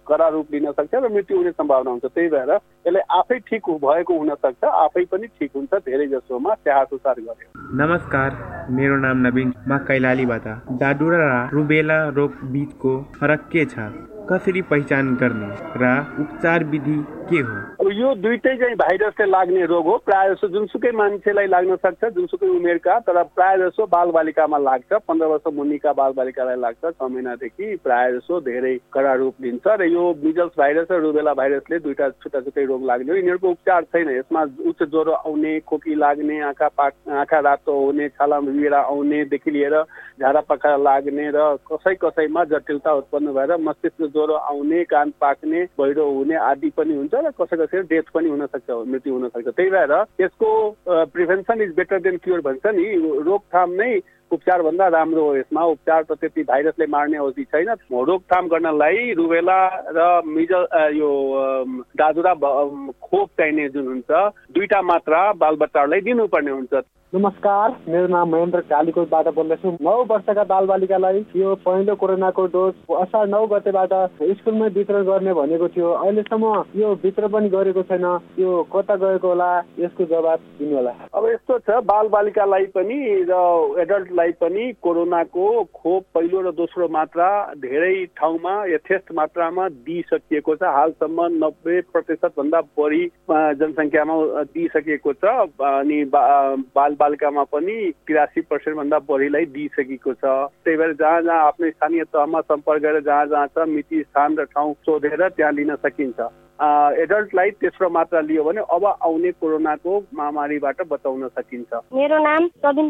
कडा 0.08 0.27
रूप 0.29 0.47
लिन 0.51 0.71
सक्छ 0.71 0.93
र 0.93 1.10
मृत्यु 1.10 1.38
हुने 1.38 1.51
सम्भावना 1.51 1.91
हुन्छ। 1.91 2.06
त्यही 2.06 2.29
भएर 2.29 2.51
यसलाई 2.51 3.03
आफै 3.19 3.38
ठिक 3.49 3.69
भएको 3.86 4.17
हुन 4.17 4.34
सक्छ 4.36 4.63
आफै 4.63 5.06
पनि 5.12 5.27
ठिक 5.39 5.51
हुन्छ 5.56 5.73
धेरै 5.86 6.08
जसोमा 6.08 6.53
त्यहाँ 6.63 6.86
सुसार 6.86 7.15
गर्यो। 7.19 7.47
नमस्कार 7.82 8.29
मेरो 8.71 8.97
नाम 8.97 9.17
नवीन 9.27 9.53
म 9.67 9.77
कैलालीबाट 9.88 10.47
दादुरा 10.82 11.49
रुबेला 11.53 11.99
रोग 12.17 12.32
बिचको 12.53 12.93
फरक 13.19 13.41
के 13.51 13.65
छ? 13.65 13.77
कसरी 14.29 14.62
पहिचान 14.63 15.15
गर्ने 15.21 15.47
र 15.77 15.88
उपचार 16.21 16.63
विधि 16.63 16.97
के 17.29 17.39
हो? 17.39 17.89
यो 17.93 18.13
दुइटै 18.15 18.55
चाहिँ 18.57 18.75
भाइरसले 18.75 19.25
लाग्ने 19.25 19.65
रोग 19.65 19.86
हो। 19.86 19.97
प्रायः 20.05 20.33
जसो 20.33 20.47
जुनसुकै 20.47 20.91
मान्छेलाई 20.91 21.47
लाग्न 21.47 21.75
सक्छ 21.75 22.05
जुनसुकै 22.15 22.47
उमेरका 22.49 22.97
तर 23.07 23.21
प्रायः 23.36 23.57
जसो 23.59 23.86
बालबालिकामा 23.86 24.57
लाग्छ। 24.57 24.93
पन्ध्र 25.07 25.27
वर्ष 25.27 25.53
मुनिका 25.53 25.93
बालबालिकालाई 25.93 26.55
लाग्छ 26.55 26.83
छ 26.86 27.01
महिनादेखि 27.03 27.75
प्रायः 27.83 28.12
जसो 28.17 28.39
धेरै 28.47 28.75
कडा 28.93 29.13
रूप 29.21 29.36
लिन्छ 29.43 29.67
र 29.67 29.88
यो 29.91 30.03
मिजल्स 30.23 30.55
भाइरस 30.57 30.88
र 30.91 30.99
रुबेला 31.03 31.33
भाइरसले 31.33 31.79
दुईटा 31.79 32.09
छुट्टा 32.23 32.41
छुट्टै 32.47 32.65
रोग 32.65 32.86
लाग्ने 32.86 33.12
हो 33.12 33.17
यिनीहरूको 33.17 33.51
उपचार 33.51 33.81
छैन। 33.91 34.09
यसमा 34.17 34.43
उच्च 34.71 34.83
ज्वरो 34.83 35.12
आउने 35.12 35.59
खोकी 35.67 35.95
लाग्ने 35.95 36.39
आँखा 36.49 36.67
पाक 36.79 36.93
आँखा 37.12 37.39
रातो 37.49 37.79
हुने 37.86 38.09
छाला 38.15 38.39
बिरा 38.39 38.81
आउनेदेखि 38.88 39.51
लिएर 39.51 39.75
झाडा 40.21 40.41
पखा 40.49 40.75
लाग्ने 40.79 41.29
र 41.36 41.45
कसै 41.67 41.95
कसैमा 41.99 42.43
जटिलता 42.55 42.93
उत्पन्न 43.03 43.33
भएर 43.33 43.57
मस्तिष्क 43.59 44.12
ज्वरो 44.13 44.34
आउने 44.52 44.84
कान 44.93 45.13
पाक्ने 45.21 45.63
भैरो 45.80 46.10
हुने 46.12 46.36
आदि 46.47 46.69
पनि 46.78 46.95
हुन्छ 46.95 47.13
र 47.15 47.32
कसै 47.41 47.58
कसै 47.58 47.82
डेथ 47.91 48.10
पनि 48.13 48.30
हुन 48.30 48.45
सक्छ 48.45 48.69
मृत्यु 48.88 49.13
हुन 49.13 49.28
सक्छ। 49.28 49.47
त्यही 49.47 49.69
भएर 49.69 49.93
यसको 50.21 50.49
prevention 51.13 51.62
is 51.62 51.76
better 51.76 51.99
than 51.99 52.17
cure 52.23 52.41
भन्छ 52.41 52.65
नि। 52.65 52.86
रोकथाम 53.26 53.71
नै 53.82 53.91
उपचार 54.32 54.62
भन्दा 54.62 54.88
राम्रो 54.88 55.23
हो 55.23 55.36
यसमा। 55.36 55.63
उपचार 55.73 56.04
त 56.04 56.17
त्यति 56.21 56.43
भाइरसले 56.43 56.86
मार्ने 56.89 57.17
औषधि 57.17 57.43
छैन। 57.54 57.69
रोकथाम 57.91 58.47
गर्नलाई 58.49 59.13
रुबेला 59.13 59.60
र 59.97 60.21
मिजल 60.26 60.63
यो 60.97 61.10
दाजुरा 62.02 62.34
खोप 62.34 63.30
चाहिने 63.38 63.67
जुन 63.69 63.88
हुन्छ 63.88 64.12
दुईटा 64.56 64.82
मात्रा 64.82 65.21
बालबच्चाहरूलाई 65.38 66.02
दिनुपर्ने 66.02 66.52
हुन्छ। 66.52 66.73
नमस्कार 67.13 67.71
मेरो 67.88 68.08
नाम 68.08 68.30
महेन्द्र 68.32 68.60
कालीकोटबाट 68.69 69.28
बोल्दैछु। 69.34 69.71
नौ 69.86 69.91
वर्षका 70.10 70.43
बालबालिकालाई 70.49 71.19
यो 71.38 71.54
पहिलो 71.65 71.95
कोरोनाको 71.95 72.45
डोज 72.54 72.73
असार 72.97 73.28
नौ 73.30 73.45
गतेबाट 73.47 73.93
स्कुलमै 74.38 74.69
वितरण 74.73 75.04
गर्ने 75.06 75.34
भनेको 75.39 75.67
थियो। 75.76 75.91
अहिलेसम्म 75.93 76.54
यो 76.76 76.93
वितरण 77.04 77.30
पनि 77.30 77.49
गरेको 77.54 77.84
छैन। 77.86 78.06
यो 78.39 78.49
कता 78.73 78.95
गएको 79.04 79.28
होला 79.28 79.49
यसको 79.80 80.06
जवाब 80.10 80.39
दिनु 80.58 80.76
होला 80.76 80.93
अब 81.13 81.28
यस्तो 81.30 81.58
छ 81.60 81.78
बालबालिकालाई 81.86 82.65
पनि 82.73 82.97
र 83.30 83.38
एडल्टलाई 83.86 84.32
पनि 84.41 84.65
कोरोनाको 84.82 85.45
खोप 85.69 86.04
पहिलो 86.17 86.41
र 86.41 86.52
दोस्रो 86.58 86.88
मात्रा 86.97 87.30
धेरै 87.62 87.93
ठाउँमा 88.17 88.56
यथेष्ट 88.73 89.13
मात्रामा 89.13 89.67
दिइसकिएको 89.86 90.56
छ। 90.56 90.73
हालसम्म 90.80 91.30
नब्बे 91.45 91.80
प्रतिशत 91.93 92.34
भन्दा 92.41 92.62
बढी 92.73 93.06
जनसङ्ख्यामा 93.62 94.17
दिइसकिएको 94.58 95.13
छ। 95.13 95.38
अनि 95.62 96.04
बाल 96.13 97.02
बालिकामा 97.04 97.44
पनि 97.52 97.76
तिरासी 98.08 98.42
पर्सेन्टभन्दा 98.48 99.00
बढीलाई 99.10 99.46
दिइसकेको 99.56 100.13
छ। 100.13 100.38
त्यही 100.63 100.78
भएर 100.78 100.94
जहाँ 100.96 101.22
जहाँ 101.22 101.48
आफ्नो 101.48 101.70
स्थानीय 101.70 102.04
तहमा 102.13 102.42
सम्पर्क 102.48 102.82
गरेर 102.84 103.04
जहाँ 103.04 103.26
जहाँ 103.28 103.48
छ 103.48 103.68
मिति 103.68 104.04
स्थान 104.04 104.39
र 104.39 104.46
ठाउँ 104.48 104.74
सोधेर 104.88 105.28
त्यहाँ 105.30 105.52
लिन 105.52 105.76
सकिन्छ। 105.84 106.32
एडल्टलाई 107.04 107.50
तेस्रो 107.60 107.89
मात्रा 107.89 108.20
लियो 108.22 108.44
भने 108.44 108.62
अब 108.72 108.86
आउने 108.86 109.32
कोरोनाको 109.36 109.94
महामारीबाट 110.16 110.82
बचाउन 110.88 111.28
सकिन्छ। 111.28 111.74
मेरो 111.92 112.18
नाम 112.24 112.48
प्रवीण। 112.62 112.89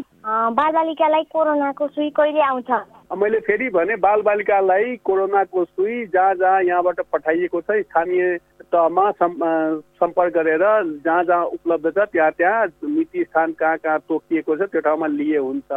बालबालिकालाई 0.54 1.22
कोरोनाको 1.32 1.88
सुई 1.88 2.10
कहिले 2.14 2.42
आउँछ? 2.44 2.70
मैले 3.18 3.40
फेरि 3.40 3.68
भने 3.74 3.96
बालबालिकालाई 3.98 4.96
कोरोनाको 5.04 5.64
सुई 5.64 6.04
जहाँ 6.14 6.34
जहाँ 6.34 6.62
यहाँबाट 6.62 7.00
पठाइएको 7.12 7.60
छ 7.60 7.80
स्थानीय 7.82 8.36
तहमा 8.74 9.10
सम्पर्क 9.12 10.32
गरेर 10.34 10.62
जहाँ 11.04 11.22
जहाँ 11.24 11.44
उपलब्ध 11.56 11.90
छ 11.90 12.06
त्यहाँ 12.12 12.30
त्यहाँ 12.38 12.66
मिति 12.84 13.24
स्थान 13.24 13.52
कहाँ 13.60 13.76
कहाँ 13.78 13.98
तोकिएको 14.08 14.56
छ 14.56 14.70
त्यो 14.72 14.80
ठाउँमा 14.80 15.06
लिए 15.06 15.38
हुन्छ। 15.38 15.70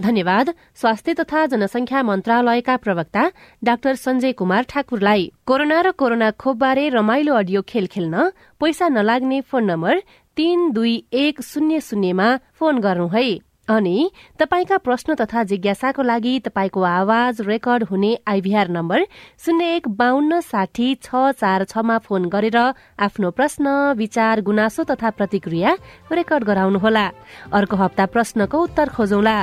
धन्यवाद। 0.00 0.52
स्वास्थ्य 0.80 1.14
तथा 1.14 1.44
जनसंख्या 1.46 2.02
मन्त्रालयका 2.02 2.76
प्रवक्ता 2.84 3.24
डाक्टर 3.64 3.94
सञ्जय 3.96 4.32
कुमार 4.32 4.62
ठाकुरलाई 4.70 5.30
कोरोना 5.46 5.80
र 5.80 5.90
कोरोना 6.00 6.30
खोपबारे 6.40 6.88
रमाइलो 6.88 7.34
अडियो 7.34 7.62
खेल 7.68 7.86
खेल्न 7.92 8.30
पैसा 8.60 8.88
नलाग्ने 8.88 9.40
फोन 9.50 9.64
नम्बर 9.70 10.00
तीन 10.36 10.70
दुई 10.72 10.94
एक 11.14 11.42
शून्य 11.42 11.80
शून्यमा 11.82 12.28
फोन 12.56 12.80
गर्नु 12.80 13.06
है। 13.08 13.28
अनि 13.70 14.10
तपाईँका 14.38 14.76
प्रश्न 14.78 15.14
तथा 15.14 15.42
जिज्ञासाको 15.46 16.02
लागि 16.02 16.38
तपाईँको 16.44 16.80
आवाज 16.82 17.40
रेकर्ड 17.46 17.84
हुने 17.90 18.10
आइभीआर 18.26 18.68
नम्बर 18.68 19.04
शून्य 19.44 19.64
एक 19.76 19.88
बान्न 19.94 20.40
साठी 20.42 20.94
छ 21.04 21.30
चार 21.40 21.64
छमा 21.64 21.98
फोन 22.02 22.28
गरेर 22.28 22.58
आफ्नो 22.98 23.30
प्रश्न 23.30 23.66
विचार 23.96 24.40
गुनासो 24.42 24.84
तथा 24.90 25.10
प्रतिक्रिया 25.10 25.76
रेकर्ड 26.12 26.44
गराउनुहोला। 26.44 27.06
अर्को 27.54 27.76
हप्ता 27.76 28.06
प्रश्नको 28.10 28.58
उत्तर 28.58 28.88
खोजौला। 28.90 29.36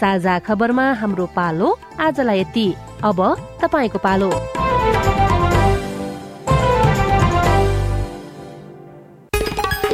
साझा 0.00 0.38
खबरमा 0.48 0.86
हाम्रो 1.00 1.26
पालो 1.36 1.76
आजलाई 2.00 2.40
यति। 2.40 2.66
अब 3.04 3.20
तपाईँको 3.62 3.98
पालो। 4.00 4.30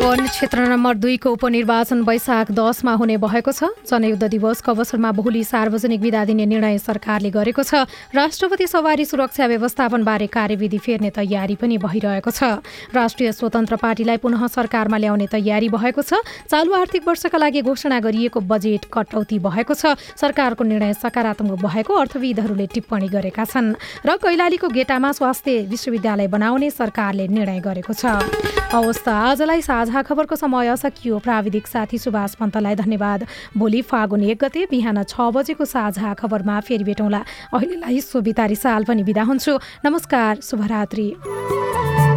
वन 0.00 0.26
क्षेत्र 0.26 0.60
नम्बर 0.64 0.94
दुईको 0.96 1.30
उपनिर्वाचन 1.30 2.00
वैशाख 2.02 2.50
दसमा 2.56 2.92
हुने 2.96 3.16
भएको 3.20 3.52
छ। 3.52 3.68
जनयुद्ध 3.84 4.24
दिवसको 4.24 4.72
अवसरमा 4.72 5.10
बहुली 5.12 5.42
सार्वजनिक 5.44 6.00
विदा 6.00 6.24
दिने 6.24 6.46
निर्णय 6.48 6.78
सरकारले 6.80 7.30
गरेको 7.30 7.62
छ। 7.62 7.84
राष्ट्रपति 8.08 8.66
सवारी 8.66 9.04
सुरक्षा 9.04 9.46
व्यवस्थापनबारे 9.46 10.26
कार्यविधि 10.26 10.78
फेर्ने 10.80 11.10
तयारी 11.12 11.56
पनि 11.60 11.76
भइरहेको 11.76 12.30
छ। 12.32 12.64
राष्ट्रिय 12.96 13.32
स्वतन्त्र 13.32 13.76
पार्टीलाई 13.76 14.16
पुनः 14.24 14.46
सरकारमा 14.48 14.96
ल्याउने 14.96 15.26
तयारी 15.28 15.68
भएको 15.68 16.00
छ। 16.00 16.24
चालु 16.48 16.72
आर्थिक 16.72 17.04
वर्षका 17.04 17.36
लागि 17.36 17.60
घोषणा 17.60 18.00
गरिएको 18.00 18.40
बजेट 18.40 18.88
कटौती 18.88 19.38
भएको 19.38 19.74
छ। 19.76 20.00
सरकारको 20.16 20.64
निर्णय 20.64 20.96
सकारात्मक 20.96 21.60
भएको 21.60 21.92
अर्थविदहरूले 21.92 22.66
टिप्पणी 22.72 23.08
गरेका 23.12 23.44
छन्। 23.44 23.76
र 24.00 24.16
कैलालीको 24.16 24.64
गेटामा 24.64 25.12
स्वास्थ्य 25.12 25.68
विश्वविद्यालय 25.68 26.26
बनाउने 26.32 26.70
सरकारले 26.72 27.28
निर्णय 27.28 27.60
गरेको 27.60 27.92
छ। 27.92 28.16
आजलाई 28.70 29.60
साझा 29.60 29.89
साझा 29.90 30.02
खबरको 30.06 30.36
समय 30.36 30.76
सकियो। 30.76 31.18
प्राविधिक 31.18 31.66
साथी 31.66 31.98
सुभाष 31.98 32.34
पन्तलाई 32.38 32.74
धन्यवाद। 32.76 33.26
भोलि 33.58 33.82
फागुन 33.82 34.22
एक 34.24 34.38
गते 34.38 34.66
बिहान 34.70 35.02
छ 35.02 35.34
बजेको 35.34 35.64
साझा 35.66 36.14
खबरमा 36.14 36.60
फेरि 36.62 36.84
भेटौँला। 36.86 37.24
अहिलेलाई 37.50 38.00
सोभितारी 38.00 38.54
साल 38.54 38.84
पनि 38.86 39.02
बिदा 39.02 39.22
हुन्छु। 39.26 39.58
नमस्कार 39.84 40.40
शुभरात्री। 40.40 42.09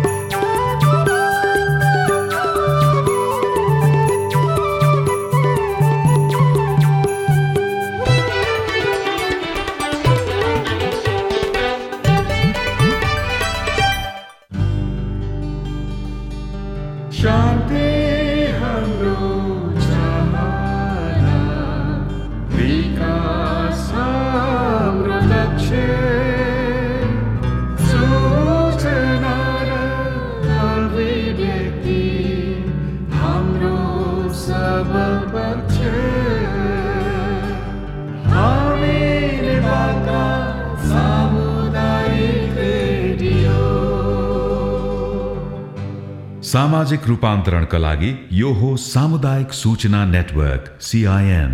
सामाजिक 46.93 47.07
रूपान्तरणका 47.09 47.77
लागि 47.77 48.09
यो 48.39 48.49
हो 48.53 48.69
सामुदायिक 48.77 49.53
सूचना 49.53 50.03
नेटवर्क 50.05 50.63
सिआइएन 50.87 51.53